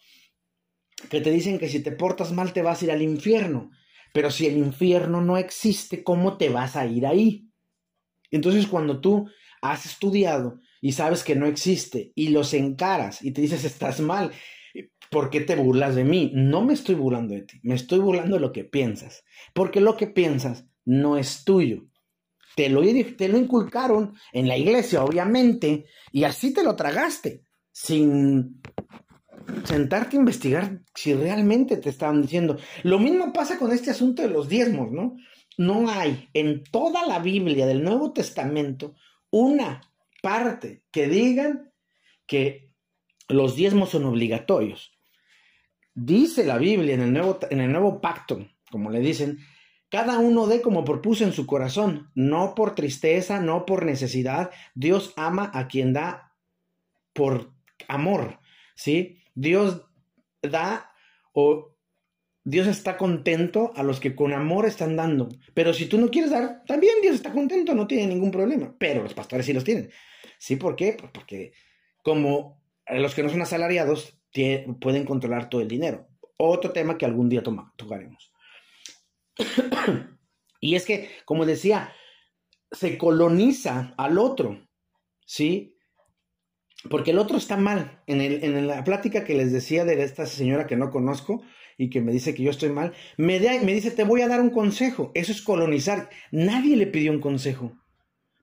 que 1.10 1.20
te 1.20 1.30
dicen 1.30 1.58
que 1.58 1.68
si 1.68 1.82
te 1.82 1.92
portas 1.92 2.32
mal 2.32 2.52
te 2.52 2.62
vas 2.62 2.80
a 2.80 2.84
ir 2.84 2.90
al 2.92 3.02
infierno. 3.02 3.70
Pero 4.14 4.30
si 4.30 4.46
el 4.46 4.56
infierno 4.56 5.20
no 5.20 5.36
existe, 5.36 6.02
¿cómo 6.04 6.36
te 6.36 6.48
vas 6.48 6.76
a 6.76 6.86
ir 6.86 7.06
ahí? 7.06 7.50
Entonces 8.30 8.66
cuando 8.66 9.00
tú 9.00 9.28
has 9.62 9.86
estudiado 9.86 10.60
y 10.80 10.92
sabes 10.92 11.24
que 11.24 11.36
no 11.36 11.46
existe 11.46 12.12
y 12.14 12.28
los 12.28 12.54
encaras 12.54 13.22
y 13.22 13.32
te 13.32 13.42
dices 13.42 13.64
estás 13.64 14.00
mal, 14.00 14.32
¿por 15.10 15.30
qué 15.30 15.40
te 15.40 15.56
burlas 15.56 15.94
de 15.94 16.04
mí? 16.04 16.30
No 16.34 16.64
me 16.64 16.72
estoy 16.72 16.94
burlando 16.94 17.34
de 17.34 17.42
ti, 17.42 17.60
me 17.62 17.74
estoy 17.74 17.98
burlando 17.98 18.36
de 18.36 18.40
lo 18.40 18.52
que 18.52 18.64
piensas, 18.64 19.24
porque 19.52 19.80
lo 19.80 19.96
que 19.96 20.06
piensas 20.06 20.66
no 20.84 21.16
es 21.16 21.44
tuyo. 21.44 21.86
Te 22.56 22.68
lo, 22.68 22.82
te 23.16 23.28
lo 23.28 23.38
inculcaron 23.38 24.14
en 24.32 24.48
la 24.48 24.56
iglesia, 24.56 25.04
obviamente, 25.04 25.84
y 26.12 26.24
así 26.24 26.52
te 26.52 26.64
lo 26.64 26.74
tragaste, 26.74 27.44
sin 27.70 28.60
sentarte 29.64 30.16
a 30.16 30.20
investigar 30.20 30.80
si 30.94 31.14
realmente 31.14 31.76
te 31.76 31.90
estaban 31.90 32.22
diciendo. 32.22 32.56
Lo 32.82 32.98
mismo 32.98 33.32
pasa 33.32 33.58
con 33.58 33.72
este 33.72 33.90
asunto 33.90 34.22
de 34.22 34.28
los 34.28 34.48
diezmos, 34.48 34.90
¿no? 34.90 35.16
No 35.58 35.88
hay 35.88 36.28
en 36.34 36.64
toda 36.64 37.06
la 37.06 37.18
Biblia 37.18 37.66
del 37.66 37.82
Nuevo 37.82 38.12
Testamento 38.12 38.94
una 39.30 39.80
parte 40.20 40.82
que 40.90 41.08
digan 41.08 41.72
que 42.26 42.70
los 43.28 43.56
diezmos 43.56 43.90
son 43.90 44.04
obligatorios. 44.04 44.92
Dice 45.94 46.44
la 46.44 46.58
Biblia 46.58 46.94
en 46.94 47.00
el 47.00 47.12
nuevo, 47.12 47.38
en 47.50 47.60
el 47.60 47.72
nuevo 47.72 48.00
pacto, 48.00 48.48
como 48.70 48.90
le 48.90 49.00
dicen, 49.00 49.38
cada 49.90 50.18
uno 50.18 50.46
dé 50.46 50.62
como 50.62 50.84
propuso 50.84 51.24
en 51.24 51.32
su 51.32 51.46
corazón, 51.46 52.10
no 52.14 52.54
por 52.54 52.74
tristeza, 52.76 53.40
no 53.40 53.66
por 53.66 53.84
necesidad. 53.84 54.50
Dios 54.74 55.12
ama 55.16 55.50
a 55.52 55.66
quien 55.66 55.92
da 55.92 56.32
por 57.12 57.52
amor, 57.88 58.38
¿sí? 58.76 59.18
Dios 59.34 59.84
da 60.42 60.92
o 61.32 61.76
Dios 62.44 62.66
está 62.66 62.96
contento 62.96 63.72
a 63.76 63.82
los 63.82 64.00
que 64.00 64.14
con 64.14 64.32
amor 64.32 64.66
están 64.66 64.96
dando. 64.96 65.28
Pero 65.54 65.74
si 65.74 65.86
tú 65.86 65.98
no 65.98 66.10
quieres 66.10 66.30
dar, 66.30 66.62
también 66.66 66.94
Dios 67.02 67.14
está 67.16 67.32
contento, 67.32 67.74
no 67.74 67.86
tiene 67.86 68.06
ningún 68.06 68.30
problema. 68.30 68.74
Pero 68.78 69.02
los 69.02 69.14
pastores 69.14 69.46
sí 69.46 69.52
los 69.52 69.64
tienen. 69.64 69.90
¿Sí? 70.38 70.56
¿Por 70.56 70.74
qué? 70.74 70.96
Pues 70.98 71.10
porque 71.12 71.52
como 72.02 72.62
los 72.88 73.14
que 73.14 73.22
no 73.22 73.28
son 73.28 73.42
asalariados 73.42 74.18
pueden 74.80 75.04
controlar 75.04 75.48
todo 75.50 75.60
el 75.60 75.68
dinero. 75.68 76.08
Otro 76.38 76.72
tema 76.72 76.96
que 76.96 77.04
algún 77.04 77.28
día 77.28 77.42
tocaremos. 77.76 78.32
y 80.60 80.74
es 80.74 80.86
que, 80.86 81.10
como 81.26 81.44
decía, 81.44 81.92
se 82.72 82.96
coloniza 82.96 83.94
al 83.98 84.18
otro. 84.18 84.66
¿Sí? 85.26 85.76
Porque 86.88 87.10
el 87.10 87.18
otro 87.18 87.36
está 87.36 87.58
mal. 87.58 88.02
En 88.06 88.66
la 88.66 88.82
plática 88.82 89.24
que 89.24 89.34
les 89.34 89.52
decía 89.52 89.84
de 89.84 90.02
esta 90.02 90.24
señora 90.24 90.66
que 90.66 90.76
no 90.76 90.90
conozco 90.90 91.42
y 91.80 91.88
que 91.88 92.02
me 92.02 92.12
dice 92.12 92.34
que 92.34 92.42
yo 92.42 92.50
estoy 92.50 92.68
mal, 92.68 92.92
me, 93.16 93.40
me 93.40 93.72
dice, 93.72 93.90
te 93.90 94.04
voy 94.04 94.20
a 94.20 94.28
dar 94.28 94.42
un 94.42 94.50
consejo. 94.50 95.12
Eso 95.14 95.32
es 95.32 95.40
colonizar. 95.40 96.10
Nadie 96.30 96.76
le 96.76 96.86
pidió 96.86 97.10
un 97.10 97.20
consejo. 97.20 97.72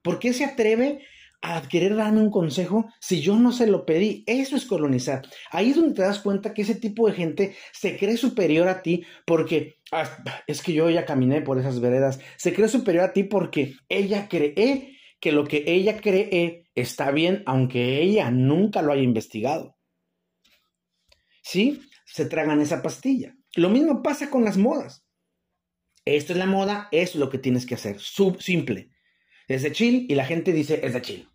¿Por 0.02 0.18
qué 0.18 0.34
se 0.34 0.44
atreve 0.44 1.02
a 1.44 1.62
querer 1.68 1.96
darme 1.96 2.22
un 2.22 2.32
consejo 2.32 2.88
si 3.00 3.22
yo 3.22 3.36
no 3.36 3.52
se 3.52 3.68
lo 3.68 3.86
pedí. 3.86 4.24
Eso 4.26 4.56
es 4.56 4.66
colonizar. 4.66 5.22
Ahí 5.52 5.70
es 5.70 5.76
donde 5.76 5.94
te 5.94 6.02
das 6.02 6.18
cuenta 6.20 6.52
que 6.52 6.64
ese 6.64 6.74
tipo 6.74 7.08
de 7.08 7.14
gente 7.14 7.56
se 7.72 7.96
cree 7.96 8.18
superior 8.18 8.68
a 8.68 8.82
ti 8.82 9.06
porque 9.24 9.78
ah, 9.92 10.10
es 10.48 10.64
que 10.64 10.74
yo 10.74 10.90
ya 10.90 11.06
caminé 11.06 11.42
por 11.42 11.60
esas 11.60 11.80
veredas. 11.80 12.20
Se 12.38 12.54
cree 12.54 12.68
superior 12.68 13.04
a 13.06 13.14
ti 13.14 13.24
porque 13.24 13.76
ella 13.88 14.28
cree 14.28 14.98
que 15.20 15.32
lo 15.32 15.46
que 15.46 15.64
ella 15.68 16.02
cree 16.02 16.66
está 16.74 17.12
bien, 17.12 17.44
aunque 17.46 18.02
ella 18.02 18.32
nunca 18.32 18.82
lo 18.82 18.94
haya 18.94 19.04
investigado. 19.04 19.78
¿Sí? 21.44 21.80
Se 22.08 22.26
tragan 22.26 22.62
esa 22.62 22.82
pastilla. 22.82 23.36
Lo 23.56 23.70
mismo 23.70 24.02
pasa 24.02 24.30
con 24.30 24.44
las 24.44 24.58
modas. 24.58 25.06
Esto 26.06 26.34
es 26.34 26.40
la 26.40 26.46
moda, 26.46 26.88
es 26.92 27.16
lo 27.16 27.30
que 27.30 27.38
tienes 27.38 27.66
que 27.66 27.76
hacer. 27.76 28.00
Simple. 28.00 28.90
Es 29.48 29.62
de 29.64 29.72
chill 29.72 30.06
y 30.10 30.16
la 30.16 30.26
gente 30.26 30.54
dice 30.54 30.80
es 30.84 30.94
de 30.94 31.02
chill. 31.02 31.30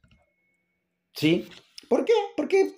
¿Sí? 1.15 1.47
¿Por 1.89 2.05
qué? 2.05 2.13
Porque 2.37 2.73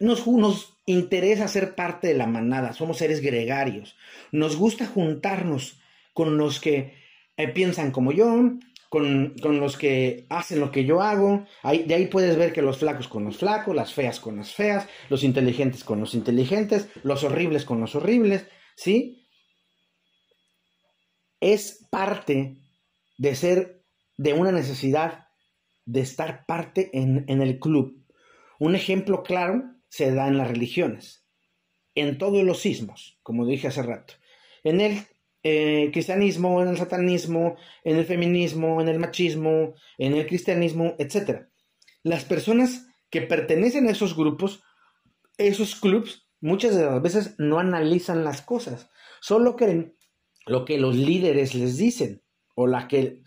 nos, 0.00 0.26
nos 0.26 0.76
interesa 0.86 1.48
ser 1.48 1.74
parte 1.74 2.08
de 2.08 2.14
la 2.14 2.26
manada. 2.26 2.72
Somos 2.72 2.98
seres 2.98 3.20
gregarios. 3.20 3.96
Nos 4.32 4.56
gusta 4.56 4.86
juntarnos 4.86 5.80
con 6.12 6.36
los 6.36 6.60
que 6.60 6.94
eh, 7.36 7.48
piensan 7.48 7.92
como 7.92 8.10
yo, 8.10 8.58
con, 8.88 9.34
los 9.42 9.76
que 9.76 10.26
hacen 10.30 10.60
lo 10.60 10.70
que 10.70 10.84
yo 10.84 11.00
hago. 11.00 11.46
Ahí, 11.62 11.84
de 11.84 11.94
ahí 11.94 12.06
puedes 12.06 12.36
ver 12.36 12.52
que 12.52 12.62
los 12.62 12.78
flacos 12.78 13.08
con 13.08 13.24
los 13.24 13.38
flacos, 13.38 13.74
las 13.74 13.92
feas 13.92 14.20
con 14.20 14.36
las 14.36 14.54
feas, 14.54 14.88
los 15.08 15.24
inteligentes 15.24 15.84
con 15.84 16.00
los 16.00 16.14
inteligentes, 16.14 16.88
los 17.02 17.24
horribles 17.24 17.64
con 17.64 17.80
los 17.80 17.94
horribles, 17.94 18.46
¿sí? 18.76 19.26
Es 21.40 21.86
parte 21.90 22.56
de 23.16 23.34
ser, 23.34 23.84
de 24.16 24.32
una 24.32 24.52
necesidad 24.52 25.28
de 25.84 26.00
estar 26.00 26.44
parte 26.46 26.90
en, 26.92 27.24
en 27.28 27.42
el 27.42 27.58
club. 27.58 28.04
Un 28.58 28.74
ejemplo 28.74 29.22
claro 29.22 29.62
se 29.88 30.12
da 30.12 30.28
en 30.28 30.36
las 30.36 30.48
religiones, 30.48 31.24
en 31.94 32.18
todos 32.18 32.42
los 32.44 32.60
sismos, 32.60 33.18
como 33.22 33.46
dije 33.46 33.68
hace 33.68 33.82
rato. 33.82 34.14
En 34.64 34.80
el 34.80 35.06
eh, 35.42 35.90
cristianismo, 35.92 36.62
en 36.62 36.68
el 36.68 36.76
satanismo, 36.76 37.56
en 37.84 37.96
el 37.96 38.04
feminismo, 38.04 38.80
en 38.80 38.88
el 38.88 38.98
machismo, 38.98 39.74
en 39.96 40.14
el 40.14 40.26
cristianismo, 40.26 40.94
etc. 40.98 41.46
Las 42.02 42.24
personas 42.24 42.88
que 43.10 43.22
pertenecen 43.22 43.86
a 43.86 43.92
esos 43.92 44.16
grupos, 44.16 44.62
esos 45.36 45.76
clubs, 45.76 46.28
muchas 46.40 46.76
de 46.76 46.84
las 46.84 47.00
veces 47.00 47.34
no 47.38 47.58
analizan 47.58 48.24
las 48.24 48.42
cosas, 48.42 48.90
solo 49.20 49.56
creen 49.56 49.96
lo 50.46 50.64
que 50.64 50.78
los 50.78 50.96
líderes 50.96 51.54
les 51.54 51.76
dicen 51.76 52.22
o, 52.54 52.66
la 52.66 52.88
que, 52.88 53.22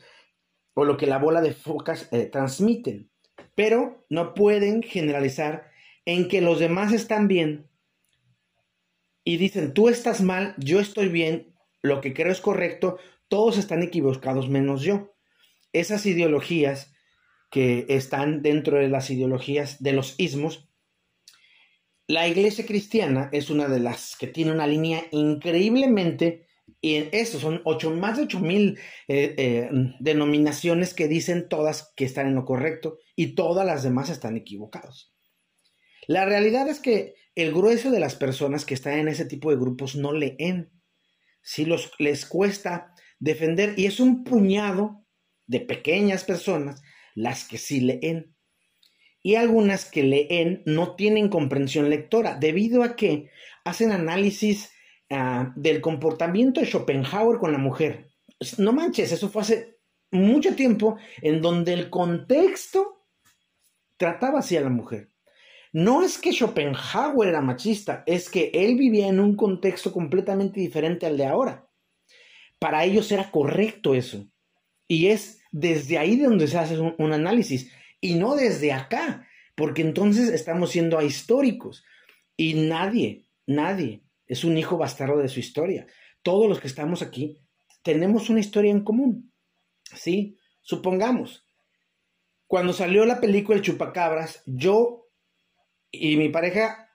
o 0.74 0.84
lo 0.84 0.98
que 0.98 1.08
la 1.08 1.18
bola 1.18 1.42
de 1.42 1.54
focas 1.54 2.10
eh, 2.12 2.26
transmiten, 2.26 3.10
pero 3.56 4.06
no 4.10 4.34
pueden 4.34 4.84
generalizar 4.84 5.72
en 6.06 6.28
que 6.28 6.42
los 6.42 6.60
demás 6.60 6.92
están 6.92 7.28
bien 7.28 7.70
y 9.24 9.38
dicen, 9.38 9.74
tú 9.74 9.88
estás 9.88 10.22
mal, 10.22 10.56
yo 10.58 10.80
estoy 10.80 11.08
bien 11.08 11.51
lo 11.82 12.02
que 12.02 12.14
creo 12.14 12.32
es 12.32 12.42
correcto, 12.42 12.98
todos 13.28 13.58
están 13.58 13.82
equivocados 13.84 14.50
menos 14.50 14.82
yo. 14.82 15.16
Esas 15.74 16.06
ideologías 16.06 16.94
que 17.50 17.86
están 17.90 18.42
dentro 18.42 18.78
de 18.78 18.90
las 18.90 19.10
ideologías 19.10 19.82
de 19.82 19.94
los 19.94 20.16
ismos, 20.18 20.70
la 22.08 22.28
iglesia 22.28 22.66
cristiana 22.66 23.30
es 23.32 23.50
una 23.50 23.68
de 23.68 23.80
las 23.80 24.18
que 24.18 24.28
tiene 24.28 24.52
una 24.52 24.68
línea 24.68 25.04
increíblemente, 25.12 26.48
y 26.82 27.08
eso 27.12 27.40
son 27.40 27.62
ocho, 27.64 27.92
más 27.92 28.18
de 28.18 28.24
ocho 28.24 28.40
mil 28.40 28.80
eh, 29.08 29.36
eh, 29.38 29.70
denominaciones 30.00 30.94
que 30.94 31.08
dicen 31.08 31.48
todas 31.48 31.94
que 31.96 32.06
están 32.06 32.28
en 32.28 32.36
lo 32.36 32.46
correcto 32.46 32.98
y 33.16 33.36
todas 33.36 33.66
las 33.66 33.84
demás 33.84 34.10
están 34.10 34.36
equivocados. 34.36 35.14
La 36.08 36.26
realidad 36.26 36.68
es 36.68 36.80
que 36.80 37.16
el 37.36 37.54
grueso 37.54 37.92
de 37.92 38.00
las 38.00 38.16
personas 38.16 38.66
que 38.66 38.74
están 38.74 39.00
en 39.00 39.08
ese 39.08 39.26
tipo 39.26 39.52
de 39.52 39.58
grupos 39.58 39.96
no 39.96 40.12
leen 40.12 40.70
si 41.42 41.66
los, 41.66 41.92
les 42.00 42.26
cuesta 42.26 42.94
defender 43.20 43.74
y 43.78 43.86
es 43.86 44.00
un 44.00 44.24
puñado 44.24 45.06
de 45.48 45.60
pequeñas 45.60 46.24
personas 46.24 46.82
las 47.16 47.48
que 47.48 47.58
sí 47.58 47.82
leen. 47.82 48.36
Y 49.24 49.36
algunas 49.36 49.86
que 49.86 50.04
leen 50.04 50.64
no 50.66 50.96
tienen 50.96 51.30
comprensión 51.30 51.90
lectora 51.90 52.36
debido 52.36 52.84
a 52.84 52.96
que 52.96 53.30
hacen 53.64 53.92
análisis 53.92 54.72
ah, 55.10 55.54
del 55.56 55.82
comportamiento 55.82 56.60
de 56.60 56.68
Schopenhauer 56.68 57.38
con 57.38 57.52
la 57.52 57.60
mujer. 57.60 58.10
No 58.58 58.74
manches, 58.74 59.12
eso 59.12 59.30
fue 59.30 59.44
hace 59.44 59.78
mucho 60.10 60.56
tiempo 60.56 60.98
en 61.22 61.42
donde 61.42 61.74
el 61.74 61.90
contexto 61.90 63.06
trataba 63.98 64.40
así 64.40 64.58
a 64.58 64.62
la 64.62 64.70
mujer. 64.70 65.11
No 65.74 66.04
es 66.04 66.18
que 66.18 66.34
Schopenhauer 66.34 67.30
era 67.30 67.42
machista, 67.42 68.04
es 68.06 68.30
que 68.30 68.52
él 68.54 68.76
vivía 68.76 69.08
en 69.08 69.20
un 69.20 69.36
contexto 69.36 69.94
completamente 69.94 70.60
diferente 70.60 71.06
al 71.06 71.18
de 71.18 71.26
ahora. 71.26 71.70
Para 72.60 72.84
ellos 72.84 73.12
era 73.12 73.32
correcto 73.32 73.96
eso. 73.96 74.28
Y 74.88 75.08
es 75.08 75.42
desde 75.52 75.98
ahí 75.98 76.18
de 76.18 76.26
donde 76.26 76.48
se 76.48 76.58
hace 76.58 76.78
un, 76.78 77.14
análisis 77.14 77.72
y 78.02 78.16
no 78.16 78.36
desde 78.36 78.74
acá, 78.74 79.28
porque 79.56 79.82
entonces 79.82 80.30
estamos 80.30 80.72
siendo 80.72 80.98
ahistóricos 80.98 81.86
y 82.36 82.56
nadie, 82.56 83.30
nadie 83.46 84.04
es 84.28 84.44
un 84.44 84.58
hijo 84.58 84.78
bastardo 84.78 85.18
de 85.18 85.30
su 85.30 85.40
historia. 85.40 85.88
Todos 86.22 86.50
los 86.50 86.60
que 86.60 86.68
estamos 86.68 87.02
aquí 87.02 87.40
tenemos 87.82 88.30
una 88.30 88.42
historia 88.42 88.72
en 88.72 88.84
común. 88.84 89.32
¿Sí? 89.96 90.38
Supongamos, 90.62 91.46
cuando 92.48 92.74
salió 92.74 93.06
la 93.06 93.20
película 93.20 93.58
El 93.58 93.64
Chupacabras, 93.64 94.44
yo 94.46 95.01
y 95.92 96.18
mi 96.18 96.30
pareja 96.30 96.90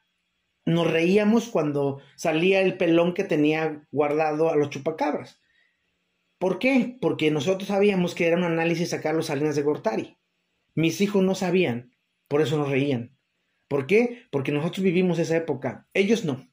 nos 0.65 0.91
reíamos 0.91 1.49
cuando 1.49 2.01
salía 2.17 2.61
el 2.61 2.77
pelón 2.77 3.15
que 3.15 3.25
tenía 3.25 3.87
guardado 3.93 4.51
a 4.51 4.57
los 4.57 4.71
chupacabras. 4.71 5.41
¿Por 6.39 6.59
qué? 6.59 6.99
Porque 7.01 7.31
nosotros 7.31 7.69
sabíamos 7.69 8.15
que 8.15 8.27
era 8.27 8.37
un 8.37 8.45
análisis 8.45 8.93
a 8.93 9.01
Carlos 9.01 9.27
Salinas 9.27 9.57
de 9.57 9.63
Gortari. 9.63 10.19
Mis 10.75 11.01
hijos 11.01 11.23
no 11.23 11.35
sabían, 11.35 11.97
por 12.29 12.43
eso 12.43 12.59
nos 12.59 12.69
reían. 12.69 13.17
¿Por 13.69 13.87
qué? 13.87 14.27
Porque 14.31 14.53
nosotros 14.53 14.83
vivimos 14.83 15.19
esa 15.19 15.37
época, 15.37 15.89
ellos 15.95 16.25
no. 16.25 16.47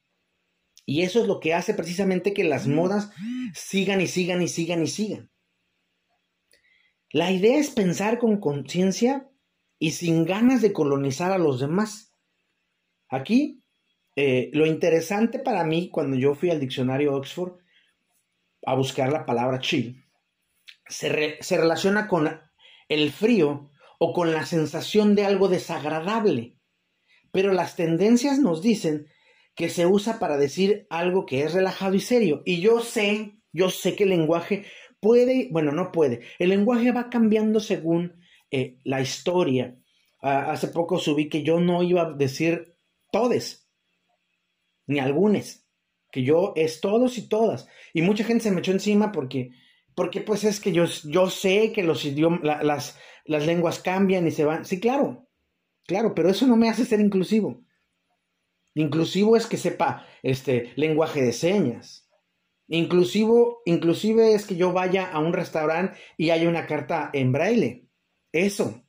Y 0.86 1.02
eso 1.02 1.20
es 1.20 1.28
lo 1.28 1.40
que 1.40 1.54
hace 1.54 1.74
precisamente 1.74 2.34
que 2.34 2.44
las 2.44 2.66
modas 2.66 3.10
sigan 3.54 4.00
y 4.00 4.06
sigan 4.06 4.42
y 4.42 4.48
sigan 4.48 4.82
y 4.82 4.86
sigan. 4.86 5.30
La 7.10 7.30
idea 7.30 7.58
es 7.58 7.70
pensar 7.70 8.18
con 8.18 8.38
conciencia 8.40 9.30
y 9.78 9.92
sin 9.92 10.24
ganas 10.24 10.62
de 10.62 10.72
colonizar 10.72 11.30
a 11.30 11.38
los 11.38 11.60
demás. 11.60 12.13
Aquí, 13.14 13.62
eh, 14.16 14.50
lo 14.52 14.66
interesante 14.66 15.38
para 15.38 15.64
mí 15.64 15.90
cuando 15.90 16.16
yo 16.16 16.34
fui 16.34 16.50
al 16.50 16.60
diccionario 16.60 17.14
Oxford 17.14 17.58
a 18.66 18.74
buscar 18.74 19.12
la 19.12 19.26
palabra 19.26 19.60
chill, 19.60 20.04
se, 20.86 21.38
se 21.40 21.56
relaciona 21.56 22.08
con 22.08 22.40
el 22.88 23.12
frío 23.12 23.70
o 23.98 24.12
con 24.12 24.32
la 24.32 24.46
sensación 24.46 25.14
de 25.14 25.24
algo 25.24 25.48
desagradable. 25.48 26.56
Pero 27.32 27.52
las 27.52 27.76
tendencias 27.76 28.38
nos 28.38 28.62
dicen 28.62 29.08
que 29.54 29.68
se 29.68 29.86
usa 29.86 30.18
para 30.18 30.36
decir 30.36 30.86
algo 30.90 31.26
que 31.26 31.42
es 31.42 31.54
relajado 31.54 31.94
y 31.94 32.00
serio. 32.00 32.42
Y 32.44 32.60
yo 32.60 32.80
sé, 32.80 33.38
yo 33.52 33.70
sé 33.70 33.94
que 33.94 34.04
el 34.04 34.10
lenguaje 34.10 34.64
puede, 35.00 35.48
bueno, 35.50 35.72
no 35.72 35.92
puede, 35.92 36.22
el 36.38 36.48
lenguaje 36.48 36.92
va 36.92 37.10
cambiando 37.10 37.60
según 37.60 38.20
eh, 38.50 38.78
la 38.84 39.00
historia. 39.00 39.76
hace 40.20 40.68
poco 40.68 40.98
subí 40.98 41.28
que 41.28 41.42
yo 41.42 41.60
no 41.60 41.82
iba 41.82 42.02
a 42.02 42.12
decir 42.12 42.73
todes, 43.14 43.70
ni 44.88 44.98
algunos, 44.98 45.64
que 46.10 46.24
yo 46.24 46.52
es 46.56 46.80
todos 46.80 47.16
y 47.16 47.28
todas. 47.28 47.68
Y 47.92 48.02
mucha 48.02 48.24
gente 48.24 48.42
se 48.42 48.50
me 48.50 48.58
echó 48.58 48.72
encima 48.72 49.12
porque, 49.12 49.52
porque 49.94 50.20
pues 50.20 50.42
es 50.42 50.58
que 50.58 50.72
yo, 50.72 50.86
yo 51.04 51.30
sé 51.30 51.70
que 51.72 51.84
los 51.84 52.04
idiomas, 52.04 52.42
las, 52.42 52.98
las 53.24 53.46
lenguas 53.46 53.78
cambian 53.78 54.26
y 54.26 54.32
se 54.32 54.44
van. 54.44 54.64
Sí, 54.64 54.80
claro, 54.80 55.28
claro, 55.86 56.12
pero 56.12 56.28
eso 56.28 56.48
no 56.48 56.56
me 56.56 56.68
hace 56.68 56.84
ser 56.84 56.98
inclusivo. 56.98 57.62
Inclusivo 58.74 59.36
es 59.36 59.46
que 59.46 59.58
sepa 59.58 60.08
este 60.24 60.72
lenguaje 60.74 61.22
de 61.22 61.32
señas. 61.32 62.10
Inclusivo, 62.66 63.62
inclusive 63.64 64.34
es 64.34 64.44
que 64.44 64.56
yo 64.56 64.72
vaya 64.72 65.08
a 65.08 65.20
un 65.20 65.32
restaurante 65.32 65.96
y 66.16 66.30
haya 66.30 66.48
una 66.48 66.66
carta 66.66 67.10
en 67.12 67.30
braille. 67.30 67.88
Eso. 68.32 68.82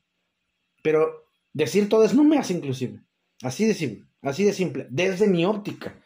Pero 0.82 1.28
decir 1.52 1.88
todo 1.88 2.02
eso 2.02 2.16
no 2.16 2.24
me 2.24 2.38
hace 2.38 2.54
inclusivo. 2.54 2.98
Así 3.42 3.66
de 3.66 3.74
simple, 3.74 4.08
así 4.26 4.44
de 4.44 4.52
simple, 4.52 4.86
desde 4.90 5.26
mi 5.26 5.44
óptica. 5.44 6.02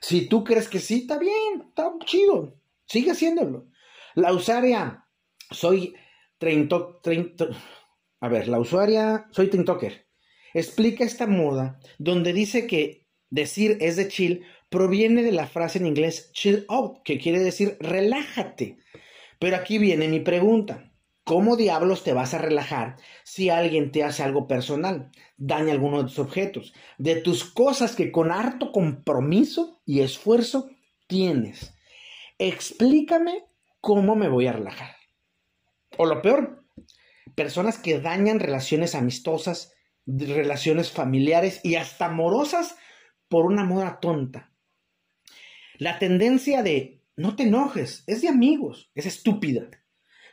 Si 0.00 0.26
tú 0.26 0.44
crees 0.44 0.68
que 0.68 0.78
sí, 0.78 1.00
está 1.02 1.18
bien, 1.18 1.64
está 1.68 1.92
chido. 2.04 2.60
Sigue 2.86 3.12
haciéndolo. 3.12 3.68
La 4.14 4.32
usuaria, 4.32 5.06
soy 5.50 5.94
30, 6.38 7.00
30 7.02 7.48
a 8.22 8.28
ver, 8.28 8.46
la 8.46 8.60
usuaria, 8.60 9.26
soy 9.32 9.48
TikToker, 9.48 10.06
explica 10.54 11.02
esta 11.02 11.26
moda 11.26 11.80
donde 11.98 12.32
dice 12.32 12.68
que 12.68 13.08
decir 13.30 13.78
es 13.80 13.96
de 13.96 14.06
chill 14.06 14.44
proviene 14.70 15.24
de 15.24 15.32
la 15.32 15.48
frase 15.48 15.80
en 15.80 15.86
inglés 15.86 16.30
chill 16.32 16.64
out, 16.68 17.02
que 17.02 17.18
quiere 17.18 17.40
decir 17.40 17.76
relájate. 17.80 18.78
Pero 19.40 19.56
aquí 19.56 19.78
viene 19.78 20.06
mi 20.06 20.20
pregunta. 20.20 20.91
¿Cómo 21.24 21.56
diablos 21.56 22.02
te 22.02 22.12
vas 22.12 22.34
a 22.34 22.38
relajar 22.38 22.96
si 23.22 23.48
alguien 23.48 23.92
te 23.92 24.02
hace 24.02 24.24
algo 24.24 24.48
personal, 24.48 25.12
daña 25.36 25.72
alguno 25.72 25.98
de 25.98 26.04
tus 26.04 26.18
objetos, 26.18 26.74
de 26.98 27.16
tus 27.16 27.44
cosas 27.44 27.94
que 27.94 28.10
con 28.10 28.32
harto 28.32 28.72
compromiso 28.72 29.80
y 29.86 30.00
esfuerzo 30.00 30.70
tienes? 31.06 31.74
Explícame 32.38 33.44
cómo 33.80 34.16
me 34.16 34.28
voy 34.28 34.48
a 34.48 34.52
relajar. 34.52 34.96
O 35.96 36.06
lo 36.06 36.22
peor, 36.22 36.64
personas 37.36 37.78
que 37.78 38.00
dañan 38.00 38.40
relaciones 38.40 38.96
amistosas, 38.96 39.72
relaciones 40.06 40.90
familiares 40.90 41.60
y 41.62 41.76
hasta 41.76 42.06
amorosas 42.06 42.76
por 43.28 43.46
una 43.46 43.64
moda 43.64 44.00
tonta. 44.00 44.50
La 45.78 45.98
tendencia 45.98 46.62
de 46.62 47.00
no 47.16 47.36
te 47.36 47.44
enojes 47.44 48.02
es 48.06 48.22
de 48.22 48.28
amigos, 48.28 48.90
es 48.94 49.06
estúpida. 49.06 49.68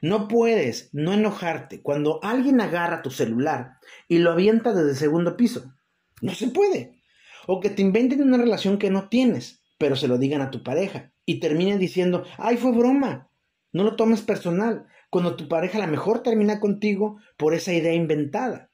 No 0.02 0.28
puedes 0.28 0.90
no 0.94 1.14
enojarte 1.14 1.82
cuando 1.82 2.20
alguien 2.24 2.62
agarra 2.62 3.02
tu 3.02 3.12
celular 3.12 3.78
y 4.08 4.20
lo 4.20 4.32
avienta 4.32 4.74
desde 4.74 4.92
el 4.92 4.96
segundo 4.96 5.36
piso. 5.36 5.74
No 6.22 6.34
se 6.34 6.48
puede. 6.48 7.02
O 7.48 7.60
que 7.60 7.70
te 7.70 7.82
inventen 7.82 8.22
una 8.22 8.38
relación 8.38 8.78
que 8.78 8.90
no 8.90 9.10
tienes, 9.10 9.64
pero 9.78 9.96
se 9.96 10.08
lo 10.08 10.18
digan 10.18 10.42
a 10.42 10.52
tu 10.52 10.64
pareja 10.64 11.14
y 11.26 11.40
terminen 11.40 11.80
diciendo, 11.80 12.24
ay, 12.38 12.58
fue 12.58 12.72
broma. 12.72 13.30
No 13.72 13.84
lo 13.84 13.96
tomes 13.96 14.22
personal, 14.22 14.88
cuando 15.10 15.36
tu 15.36 15.48
pareja 15.48 15.78
a 15.78 15.86
lo 15.86 15.92
mejor 15.92 16.24
termina 16.24 16.60
contigo 16.60 17.18
por 17.38 17.54
esa 17.54 17.74
idea 17.74 17.94
inventada 17.94 18.70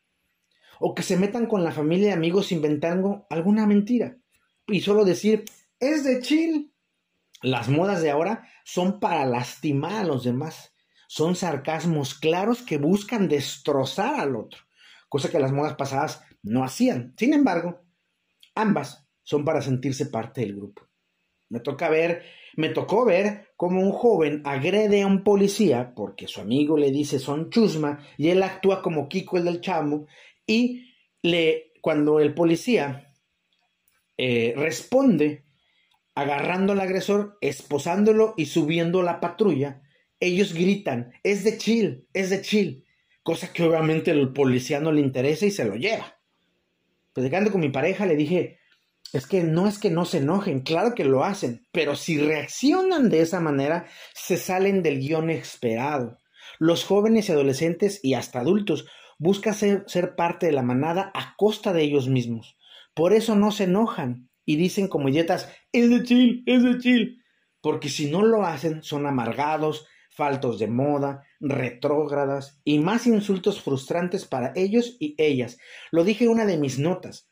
o 0.79 0.93
que 0.93 1.03
se 1.03 1.17
metan 1.17 1.47
con 1.47 1.63
la 1.63 1.71
familia 1.71 2.09
y 2.09 2.13
amigos 2.13 2.51
inventando 2.51 3.25
alguna 3.29 3.65
mentira 3.65 4.17
y 4.67 4.81
solo 4.81 5.05
decir, 5.05 5.45
es 5.79 6.03
de 6.03 6.21
chill. 6.21 6.71
Las 7.41 7.69
modas 7.69 8.01
de 8.01 8.09
ahora 8.09 8.47
son 8.63 8.99
para 8.99 9.25
lastimar 9.25 9.93
a 9.93 10.03
los 10.03 10.23
demás. 10.23 10.74
Son 11.15 11.33
sarcasmos 11.37 12.13
claros 12.13 12.61
que 12.61 12.77
buscan 12.77 13.29
destrozar 13.29 14.19
al 14.19 14.35
otro, 14.35 14.59
cosa 15.07 15.31
que 15.31 15.39
las 15.39 15.53
modas 15.53 15.75
pasadas 15.75 16.21
no 16.43 16.65
hacían. 16.65 17.13
Sin 17.17 17.33
embargo, 17.33 17.85
ambas 18.53 19.07
son 19.23 19.45
para 19.45 19.61
sentirse 19.61 20.07
parte 20.07 20.41
del 20.41 20.57
grupo. 20.57 20.89
Me 21.47 21.61
toca 21.61 21.87
ver, 21.87 22.23
me 22.57 22.67
tocó 22.67 23.05
ver 23.05 23.47
cómo 23.55 23.79
un 23.79 23.93
joven 23.93 24.41
agrede 24.43 25.03
a 25.03 25.07
un 25.07 25.23
policía 25.23 25.93
porque 25.95 26.27
su 26.27 26.41
amigo 26.41 26.77
le 26.77 26.91
dice 26.91 27.17
son 27.17 27.49
chusma 27.49 28.05
y 28.17 28.27
él 28.27 28.43
actúa 28.43 28.81
como 28.81 29.07
Kiko 29.07 29.37
el 29.37 29.45
del 29.45 29.61
chamo 29.61 30.07
y 30.45 30.93
le, 31.21 31.71
cuando 31.79 32.19
el 32.19 32.33
policía 32.33 33.13
eh, 34.17 34.53
responde 34.57 35.45
agarrando 36.13 36.73
al 36.73 36.81
agresor, 36.81 37.37
esposándolo 37.39 38.33
y 38.35 38.47
subiendo 38.47 39.01
la 39.01 39.21
patrulla, 39.21 39.81
ellos 40.19 40.53
gritan, 40.53 41.13
es 41.23 41.43
de 41.43 41.57
chill, 41.57 42.07
es 42.13 42.29
de 42.29 42.41
chill, 42.41 42.85
cosa 43.23 43.51
que 43.51 43.63
obviamente 43.63 44.11
el 44.11 44.33
policía 44.33 44.79
no 44.79 44.91
le 44.91 45.01
interesa 45.01 45.45
y 45.45 45.51
se 45.51 45.65
lo 45.65 45.75
lleva. 45.75 46.19
Platicando 47.13 47.51
con 47.51 47.61
mi 47.61 47.69
pareja 47.69 48.05
le 48.05 48.15
dije, 48.15 48.59
es 49.13 49.27
que 49.27 49.43
no 49.43 49.67
es 49.67 49.79
que 49.79 49.89
no 49.89 50.05
se 50.05 50.17
enojen, 50.17 50.61
claro 50.61 50.93
que 50.93 51.05
lo 51.05 51.23
hacen, 51.23 51.65
pero 51.71 51.95
si 51.95 52.17
reaccionan 52.17 53.09
de 53.09 53.21
esa 53.21 53.39
manera, 53.39 53.87
se 54.13 54.37
salen 54.37 54.83
del 54.83 54.99
guion 54.99 55.29
esperado. 55.29 56.17
Los 56.59 56.83
jóvenes 56.83 57.29
y 57.29 57.31
adolescentes 57.31 57.99
y 58.03 58.13
hasta 58.13 58.39
adultos 58.39 58.85
busca 59.17 59.53
ser, 59.53 60.15
parte 60.15 60.47
de 60.47 60.51
la 60.51 60.63
manada 60.63 61.11
a 61.13 61.35
costa 61.37 61.73
de 61.73 61.83
ellos 61.83 62.09
mismos. 62.09 62.57
Por 62.93 63.13
eso 63.13 63.35
no 63.35 63.51
se 63.51 63.65
enojan 63.65 64.29
y 64.45 64.57
dicen 64.57 64.87
como 64.87 65.09
idiotas, 65.09 65.49
es 65.71 65.89
de 65.89 66.03
chill, 66.03 66.43
es 66.45 66.63
de 66.63 66.77
chill. 66.77 67.21
Porque 67.61 67.89
si 67.89 68.09
no 68.11 68.21
lo 68.21 68.43
hacen, 68.43 68.83
son 68.83 69.07
amargados, 69.07 69.87
faltos 70.15 70.59
de 70.59 70.67
moda, 70.67 71.23
retrógradas 71.39 72.59
y 72.63 72.79
más 72.79 73.05
insultos 73.05 73.61
frustrantes 73.61 74.25
para 74.25 74.53
ellos 74.55 74.97
y 74.99 75.15
ellas. 75.17 75.57
Lo 75.91 76.03
dije 76.03 76.25
en 76.25 76.31
una 76.31 76.45
de 76.45 76.57
mis 76.57 76.79
notas. 76.79 77.29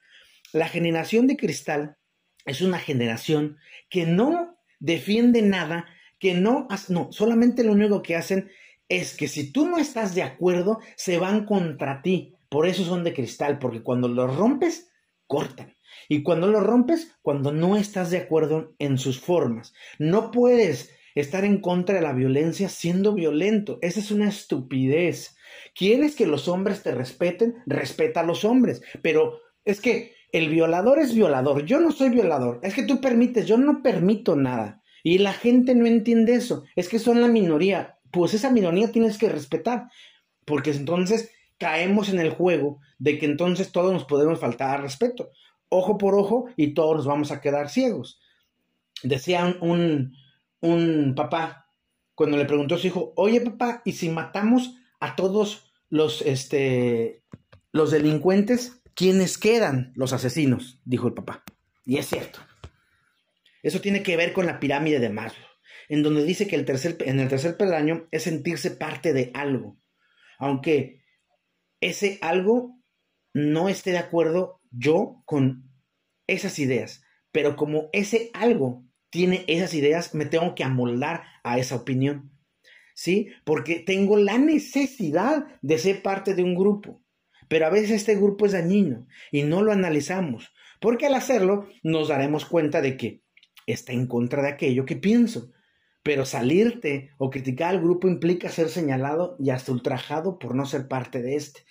La 0.52 0.68
generación 0.68 1.26
de 1.28 1.38
cristal 1.38 1.98
es 2.46 2.62
una 2.62 2.80
generación 2.80 3.58
que 3.90 4.06
no 4.06 4.58
defiende 4.80 5.42
nada, 5.42 5.86
que 6.20 6.34
no, 6.34 6.68
no, 6.90 7.12
solamente 7.12 7.64
lo 7.64 7.72
único 7.72 8.02
que 8.02 8.16
hacen 8.16 8.52
es 8.90 9.16
que 9.16 9.28
si 9.28 9.52
tú 9.52 9.66
no 9.66 9.78
estás 9.78 10.14
de 10.14 10.24
acuerdo, 10.24 10.80
se 10.96 11.18
van 11.18 11.46
contra 11.46 12.02
ti. 12.02 12.36
Por 12.50 12.68
eso 12.68 12.84
son 12.84 13.04
de 13.04 13.14
cristal, 13.14 13.58
porque 13.60 13.82
cuando 13.82 14.08
los 14.08 14.36
rompes, 14.36 14.92
cortan. 15.26 15.76
Y 16.10 16.22
cuando 16.22 16.48
los 16.48 16.64
rompes, 16.64 17.16
cuando 17.22 17.52
no 17.52 17.78
estás 17.78 18.12
de 18.12 18.18
acuerdo 18.18 18.76
en 18.78 18.98
sus 18.98 19.20
formas. 19.20 19.74
No 19.98 20.32
puedes 20.32 20.92
estar 21.16 21.46
en 21.46 21.60
contra 21.60 21.96
de 21.96 22.02
la 22.02 22.14
violencia 22.14 22.70
siendo 22.70 23.14
violento. 23.14 23.80
Esa 23.82 24.00
es 24.00 24.12
una 24.12 24.30
estupidez. 24.30 25.36
¿Quieres 25.76 26.16
que 26.16 26.28
los 26.28 26.48
hombres 26.48 26.84
te 26.84 26.94
respeten? 26.94 27.56
Respeta 27.66 28.22
a 28.22 28.26
los 28.26 28.46
hombres. 28.46 28.82
Pero 29.02 29.40
es 29.66 29.82
que 29.82 30.16
el 30.32 30.50
violador 30.50 31.00
es 31.00 31.14
violador. 31.14 31.66
Yo 31.66 31.80
no 31.80 31.92
soy 31.92 32.10
violador. 32.10 32.60
Es 32.64 32.74
que 32.74 32.84
tú 32.84 33.02
permites. 33.02 33.46
Yo 33.48 33.58
no 33.58 33.82
permito 33.82 34.36
nada. 34.36 34.82
Y 35.04 35.18
la 35.18 35.34
gente 35.34 35.76
no 35.76 35.86
entiende 35.86 36.36
eso. 36.36 36.64
Es 36.76 36.90
que 36.90 37.00
son 37.00 37.22
la 37.22 37.28
minoría 37.28 37.98
pues 38.14 38.36
esa 38.36 38.52
minoría 38.52 38.92
tienes 38.92 39.18
que 39.18 39.28
respetar, 39.28 39.90
porque 40.46 40.70
entonces 40.72 41.32
caemos 41.58 42.10
en 42.10 42.20
el 42.20 42.30
juego 42.30 42.80
de 43.00 43.18
que 43.18 43.26
entonces 43.26 43.72
todos 43.72 43.92
nos 43.92 44.06
podemos 44.06 44.40
faltar 44.40 44.76
al 44.76 44.84
respeto, 44.84 45.32
ojo 45.68 45.98
por 45.98 46.14
ojo, 46.14 46.46
y 46.56 46.76
todos 46.76 46.98
nos 46.98 47.06
vamos 47.08 47.32
a 47.32 47.42
quedar 47.42 47.70
ciegos. 47.70 48.22
Decía 49.02 49.46
un, 49.46 49.70
un 49.70 50.16
papá, 51.16 51.70
cuando 52.16 52.38
le 52.38 52.46
preguntó 52.46 52.76
a 52.76 52.78
su 52.78 52.88
hijo, 52.88 53.14
oye 53.16 53.42
papá, 53.42 53.82
¿y 53.86 53.94
si 53.94 54.10
matamos 54.10 54.78
a 55.00 55.16
todos 55.16 55.72
los, 55.90 56.22
este, 56.22 57.24
los 57.72 57.92
delincuentes, 57.92 58.82
quiénes 58.96 59.38
quedan 59.38 59.94
los 59.96 60.14
asesinos? 60.14 60.80
Dijo 60.86 61.08
el 61.08 61.14
papá. 61.14 61.44
Y 61.86 61.98
es 61.98 62.08
cierto. 62.08 62.40
Eso 63.62 63.82
tiene 63.82 64.04
que 64.04 64.18
ver 64.18 64.34
con 64.34 64.46
la 64.46 64.60
pirámide 64.60 65.00
de 65.00 65.10
Maslow 65.10 65.54
en 65.90 66.04
donde 66.04 66.24
dice 66.24 66.48
que 66.48 66.56
el 66.56 66.66
tercer, 66.66 66.98
en 67.02 67.20
el 67.20 67.30
tercer 67.30 67.58
peldaño 67.58 68.08
es 68.12 68.24
sentirse 68.24 68.72
parte 68.72 69.14
de 69.14 69.32
algo, 69.34 69.78
aunque 70.38 71.04
ese 71.82 72.18
algo 72.22 72.80
no 73.34 73.70
esté 73.70 73.92
de 73.92 73.98
acuerdo 73.98 74.62
yo 74.72 75.22
con 75.26 75.70
esas 76.28 76.58
ideas, 76.60 77.04
pero 77.32 77.56
como 77.56 77.90
ese 77.94 78.30
algo 78.34 78.86
tiene 79.14 79.46
esas 79.48 79.76
ideas, 79.76 80.16
me 80.16 80.26
tengo 80.26 80.56
que 80.56 80.64
amoldar 80.64 81.22
a 81.44 81.60
esa 81.60 81.76
opinión. 81.76 82.32
¿Sí? 82.96 83.30
Porque 83.46 83.76
tengo 83.76 84.18
la 84.18 84.40
necesidad 84.40 85.46
de 85.62 85.78
ser 85.78 86.02
parte 86.02 86.34
de 86.34 86.42
un 86.42 86.56
grupo. 86.56 87.04
Pero 87.48 87.68
a 87.68 87.70
veces 87.70 87.92
este 87.92 88.16
grupo 88.16 88.48
es 88.48 88.54
dañino 88.54 89.06
y 89.32 89.44
no 89.44 89.62
lo 89.62 89.72
analizamos. 89.72 90.52
Porque 90.82 91.06
al 91.06 91.14
hacerlo 91.14 91.70
nos 91.84 92.08
daremos 92.08 92.46
cuenta 92.46 92.82
de 92.82 92.98
que 92.98 93.22
está 93.68 93.94
en 93.94 94.08
contra 94.08 94.42
de 94.42 94.50
aquello 94.50 94.84
que 94.84 94.96
pienso. 94.96 95.52
Pero 96.02 96.26
salirte 96.26 97.12
o 97.20 97.30
criticar 97.30 97.70
al 97.70 97.82
grupo 97.82 98.08
implica 98.08 98.50
ser 98.50 98.70
señalado 98.70 99.36
y 99.40 99.52
hasta 99.52 99.72
ultrajado 99.72 100.40
por 100.40 100.56
no 100.56 100.66
ser 100.66 100.88
parte 100.88 101.22
de 101.22 101.36
este. 101.36 101.66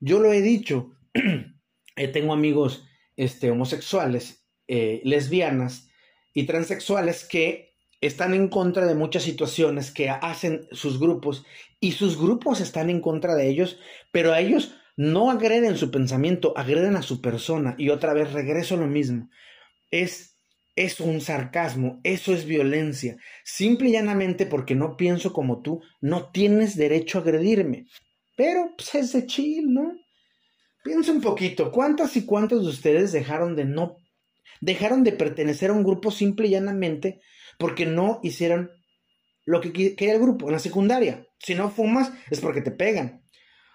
Yo 0.00 0.18
lo 0.18 0.32
he 0.32 0.42
dicho, 0.42 0.90
eh, 1.14 2.08
tengo 2.08 2.32
amigos 2.32 2.84
este, 3.14 3.52
homosexuales, 3.52 4.44
eh, 4.66 5.00
lesbianas 5.04 5.87
y 6.34 6.44
transexuales 6.46 7.24
que 7.24 7.74
están 8.00 8.34
en 8.34 8.48
contra 8.48 8.86
de 8.86 8.94
muchas 8.94 9.24
situaciones 9.24 9.90
que 9.90 10.08
hacen 10.08 10.68
sus 10.70 11.00
grupos 11.00 11.44
y 11.80 11.92
sus 11.92 12.16
grupos 12.16 12.60
están 12.60 12.90
en 12.90 13.00
contra 13.00 13.34
de 13.34 13.48
ellos, 13.48 13.78
pero 14.12 14.32
a 14.32 14.40
ellos 14.40 14.74
no 14.96 15.30
agreden 15.30 15.76
su 15.76 15.90
pensamiento, 15.90 16.52
agreden 16.56 16.96
a 16.96 17.02
su 17.02 17.20
persona 17.20 17.74
y 17.78 17.90
otra 17.90 18.14
vez 18.14 18.32
regreso 18.32 18.74
a 18.74 18.78
lo 18.78 18.86
mismo. 18.86 19.30
Es 19.90 20.38
es 20.78 21.00
un 21.00 21.20
sarcasmo, 21.20 22.00
eso 22.04 22.32
es 22.32 22.44
violencia. 22.44 23.16
Simple 23.42 23.88
y 23.88 23.92
llanamente 23.92 24.46
porque 24.46 24.76
no 24.76 24.96
pienso 24.96 25.32
como 25.32 25.60
tú, 25.60 25.82
no 26.00 26.30
tienes 26.30 26.76
derecho 26.76 27.18
a 27.18 27.22
agredirme. 27.22 27.86
Pero 28.36 28.74
pues 28.76 28.94
es 28.94 29.12
de 29.12 29.26
chill, 29.26 29.74
¿no? 29.74 29.92
Piensa 30.84 31.10
un 31.10 31.20
poquito, 31.20 31.72
¿cuántas 31.72 32.16
y 32.16 32.24
cuántos 32.24 32.62
de 32.62 32.70
ustedes 32.70 33.10
dejaron 33.10 33.56
de 33.56 33.64
no 33.64 33.96
dejaron 34.60 35.04
de 35.04 35.12
pertenecer 35.12 35.70
a 35.70 35.74
un 35.74 35.84
grupo 35.84 36.10
simple 36.10 36.48
y 36.48 36.50
llanamente 36.50 37.20
porque 37.58 37.86
no 37.86 38.20
hicieron 38.22 38.70
lo 39.44 39.60
que 39.60 39.72
quería 39.72 40.14
el 40.14 40.20
grupo 40.20 40.46
en 40.46 40.52
la 40.52 40.58
secundaria? 40.58 41.26
Si 41.38 41.54
no 41.54 41.70
fumas 41.70 42.12
es 42.30 42.40
porque 42.40 42.60
te 42.60 42.70
pegan. 42.70 43.22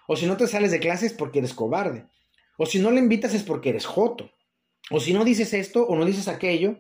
O 0.08 0.16
si 0.16 0.26
no 0.26 0.38
te 0.38 0.48
sales 0.48 0.72
de 0.72 0.80
clase 0.80 1.06
es 1.06 1.14
porque 1.14 1.40
eres 1.40 1.54
cobarde. 1.54 2.06
O 2.58 2.66
si 2.66 2.80
no 2.80 2.92
le 2.92 3.00
invitas 3.00 3.34
es 3.34 3.44
porque 3.44 3.70
eres 3.70 3.86
joto. 3.86 4.32
O 4.92 5.00
si 5.00 5.14
no 5.14 5.24
dices 5.24 5.54
esto 5.54 5.86
o 5.86 5.96
no 5.96 6.06
dices 6.06 6.28
aquello 6.28 6.78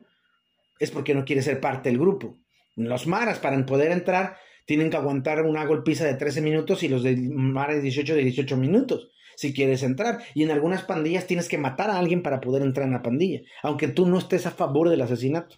es 0.80 0.92
porque 0.92 1.13
no 1.13 1.26
quieres 1.26 1.46
ser 1.46 1.60
parte 1.60 1.89
del 1.89 2.00
grupo. 2.00 2.38
Los 2.76 3.08
maras 3.08 3.39
para 3.39 3.66
poder 3.66 3.92
entrar 3.92 4.38
tienen 4.66 4.89
que 4.89 4.98
aguantar 4.98 5.42
una 5.44 5.66
golpiza 5.66 6.06
de 6.06 6.16
13 6.16 6.42
minutos 6.42 6.84
y 6.84 6.89
los 6.89 7.04
de 7.04 7.16
maras 7.16 7.82
18 7.82 8.16
de 8.16 8.24
18 8.24 8.58
minutos 8.58 9.12
si 9.36 9.54
quieres 9.54 9.84
entrar. 9.84 10.24
Y 10.34 10.43
en 10.43 10.52
algunas 10.52 10.84
pandillas 10.84 11.28
tienes 11.28 11.48
que 11.48 11.58
matar 11.58 11.89
a 11.89 11.98
alguien 11.98 12.24
para 12.24 12.41
poder 12.41 12.62
entrar 12.63 12.88
en 12.88 12.93
la 12.93 13.02
pandilla, 13.02 13.41
aunque 13.62 13.88
tú 13.88 14.06
no 14.06 14.17
estés 14.17 14.46
a 14.46 14.52
favor 14.52 14.89
del 14.89 15.02
asesinato. 15.02 15.58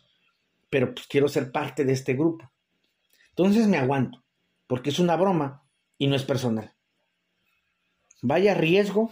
Pero 0.70 0.94
pues 0.94 1.08
quiero 1.08 1.28
ser 1.28 1.52
parte 1.52 1.86
de 1.86 1.94
este 1.94 2.14
grupo. 2.14 2.52
Entonces 3.30 3.68
me 3.68 3.78
aguanto, 3.78 4.24
porque 4.68 4.90
es 4.90 5.00
una 5.00 5.16
broma 5.16 5.64
y 5.98 6.08
no 6.08 6.16
es 6.16 6.24
personal. 6.24 6.74
Vaya 8.22 8.54
riesgo 8.54 9.12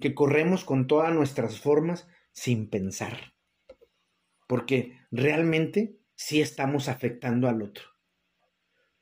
que 0.00 0.14
corremos 0.14 0.64
con 0.64 0.86
todas 0.86 1.12
nuestras 1.12 1.60
formas 1.60 2.08
sin 2.32 2.70
pensar. 2.70 3.34
Porque 4.46 4.98
realmente 5.10 5.98
sí 6.14 6.40
estamos 6.40 6.88
afectando 6.88 7.48
al 7.48 7.62
otro. 7.62 7.84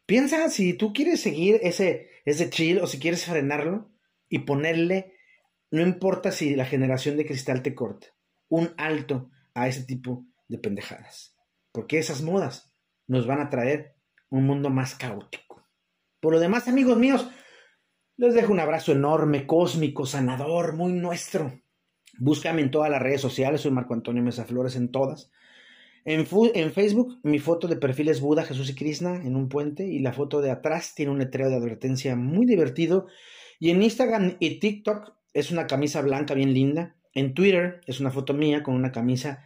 Piensa 0.06 0.48
si 0.50 0.74
tú 0.74 0.92
quieres 0.92 1.20
seguir 1.20 1.60
ese, 1.62 2.10
ese 2.24 2.50
chill 2.50 2.80
o 2.80 2.86
si 2.86 2.98
quieres 2.98 3.24
frenarlo 3.24 3.91
y 4.32 4.38
ponerle, 4.40 5.12
no 5.70 5.82
importa 5.82 6.32
si 6.32 6.56
la 6.56 6.64
generación 6.64 7.18
de 7.18 7.26
cristal 7.26 7.62
te 7.62 7.74
corta, 7.74 8.06
un 8.48 8.72
alto 8.78 9.30
a 9.52 9.68
ese 9.68 9.84
tipo 9.84 10.24
de 10.48 10.56
pendejadas. 10.56 11.36
Porque 11.70 11.98
esas 11.98 12.22
modas 12.22 12.74
nos 13.06 13.26
van 13.26 13.40
a 13.40 13.50
traer 13.50 13.94
un 14.30 14.46
mundo 14.46 14.70
más 14.70 14.94
caótico. 14.94 15.68
Por 16.18 16.32
lo 16.32 16.40
demás, 16.40 16.66
amigos 16.66 16.96
míos, 16.96 17.28
les 18.16 18.32
dejo 18.32 18.54
un 18.54 18.60
abrazo 18.60 18.92
enorme, 18.92 19.46
cósmico, 19.46 20.06
sanador, 20.06 20.76
muy 20.76 20.94
nuestro. 20.94 21.60
Búscame 22.18 22.62
en 22.62 22.70
todas 22.70 22.90
las 22.90 23.02
redes 23.02 23.20
sociales, 23.20 23.60
soy 23.60 23.70
Marco 23.70 23.92
Antonio 23.92 24.22
Mesa 24.22 24.46
Flores 24.46 24.76
en 24.76 24.90
todas. 24.90 25.30
En, 26.06 26.26
en, 26.54 26.72
Facebook, 26.72 27.20
mi 27.22 27.38
foto 27.38 27.68
de 27.68 27.76
perfil 27.76 28.08
es 28.08 28.22
Buda, 28.22 28.44
Jesús 28.44 28.70
y 28.70 28.74
Krishna 28.74 29.16
en 29.16 29.36
un 29.36 29.50
puente 29.50 29.86
y 29.86 29.98
la 29.98 30.14
foto 30.14 30.40
de 30.40 30.50
atrás 30.50 30.94
tiene 30.94 31.12
un 31.12 31.18
letrero 31.18 31.50
de 31.50 31.56
advertencia 31.56 32.16
muy 32.16 32.46
divertido. 32.46 33.08
Y 33.62 33.70
en 33.70 33.80
Instagram 33.80 34.36
y 34.40 34.58
TikTok 34.58 35.14
es 35.32 35.52
una 35.52 35.68
camisa 35.68 36.02
blanca 36.02 36.34
bien 36.34 36.52
linda. 36.52 36.96
En 37.14 37.32
Twitter 37.32 37.80
es 37.86 38.00
una 38.00 38.10
foto 38.10 38.34
mía 38.34 38.64
con 38.64 38.74
una 38.74 38.90
camisa 38.90 39.44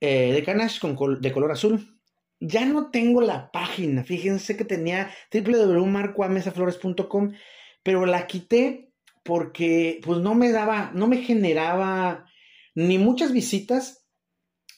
eh, 0.00 0.32
de 0.32 0.42
canache 0.42 0.80
con 0.80 1.20
de 1.20 1.32
color 1.32 1.52
azul. 1.52 2.00
Ya 2.40 2.66
no 2.66 2.90
tengo 2.90 3.20
la 3.20 3.52
página, 3.52 4.02
fíjense 4.02 4.56
que 4.56 4.64
tenía 4.64 5.12
www.marcoamesaflores.com, 5.32 7.34
pero 7.84 8.06
la 8.06 8.26
quité 8.26 8.90
porque 9.22 10.00
pues 10.02 10.18
no 10.18 10.34
me 10.34 10.50
daba, 10.50 10.90
no 10.92 11.06
me 11.06 11.18
generaba 11.18 12.26
ni 12.74 12.98
muchas 12.98 13.30
visitas 13.30 14.04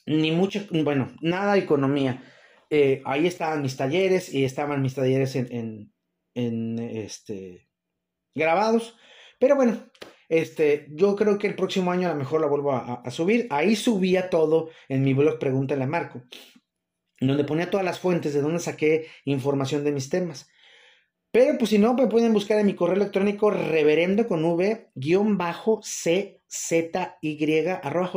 ni 0.05 0.31
mucha, 0.31 0.67
bueno, 0.69 1.11
nada 1.19 1.53
de 1.53 1.61
economía. 1.61 2.23
Eh, 2.69 3.01
ahí 3.05 3.25
estaban 3.25 3.63
mis 3.63 3.75
talleres 3.75 4.31
y 4.31 4.45
estaban 4.45 4.83
mis 4.83 4.93
talleres 4.93 5.35
en, 5.35 5.91
en, 6.35 6.77
este, 6.77 7.70
grabados. 8.35 8.97
Pero 9.39 9.55
bueno, 9.55 9.89
este, 10.29 10.87
yo 10.89 11.15
creo 11.15 11.37
que 11.37 11.47
el 11.47 11.55
próximo 11.55 11.91
año 11.91 12.07
a 12.07 12.13
lo 12.13 12.19
mejor 12.19 12.41
la 12.41 12.47
vuelvo 12.47 12.73
a, 12.73 13.09
subir. 13.11 13.47
Ahí 13.49 13.75
subía 13.75 14.29
todo 14.29 14.69
en 14.87 15.03
mi 15.03 15.13
blog 15.13 15.39
Pregúntale 15.39 15.83
a 15.83 15.87
Marco, 15.87 16.23
donde 17.19 17.43
ponía 17.43 17.69
todas 17.69 17.85
las 17.85 17.99
fuentes 17.99 18.33
de 18.33 18.41
donde 18.41 18.59
saqué 18.59 19.07
información 19.25 19.83
de 19.83 19.91
mis 19.91 20.09
temas. 20.09 20.49
Pero 21.31 21.57
pues 21.57 21.69
si 21.69 21.79
no, 21.79 21.93
me 21.93 22.07
pueden 22.07 22.33
buscar 22.33 22.59
en 22.59 22.65
mi 22.65 22.75
correo 22.75 22.97
electrónico 22.97 23.51
reverendo 23.51 24.27
con 24.27 24.43
v 24.43 24.89
guion 24.95 25.37
bajo 25.37 25.79
c 25.81 26.41
z 26.47 27.17
y 27.21 27.67
arroba 27.67 28.11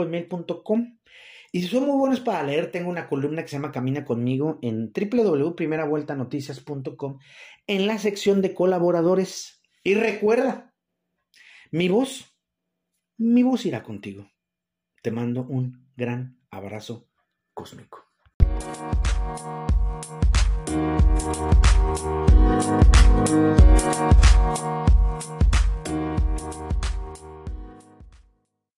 y 1.55 1.63
si 1.63 1.69
son 1.69 1.87
muy 1.87 1.97
buenos 1.97 2.19
para 2.19 2.43
leer, 2.43 2.73
tengo 2.73 2.91
una 2.91 3.09
columna 3.09 3.43
que 3.43 3.49
se 3.49 3.55
llama 3.55 3.71
Camina 3.71 4.05
conmigo 4.05 4.59
en 4.61 4.93
www.primeravueltanoticias.com 4.93 7.19
en 7.69 7.87
la 7.87 7.97
sección 7.99 8.43
de 8.43 8.55
colaboradores. 8.55 9.54
Y 9.87 9.95
recuerda, 9.97 10.73
mi 11.71 11.89
voz, 11.91 12.35
mi 13.19 13.43
voz 13.43 13.67
irá 13.67 13.83
contigo. 13.83 14.31
Te 15.03 15.11
mando 15.11 15.43
un 15.43 15.93
gran 15.95 16.41
abrazo 16.51 17.11
cósmico. 17.53 18.03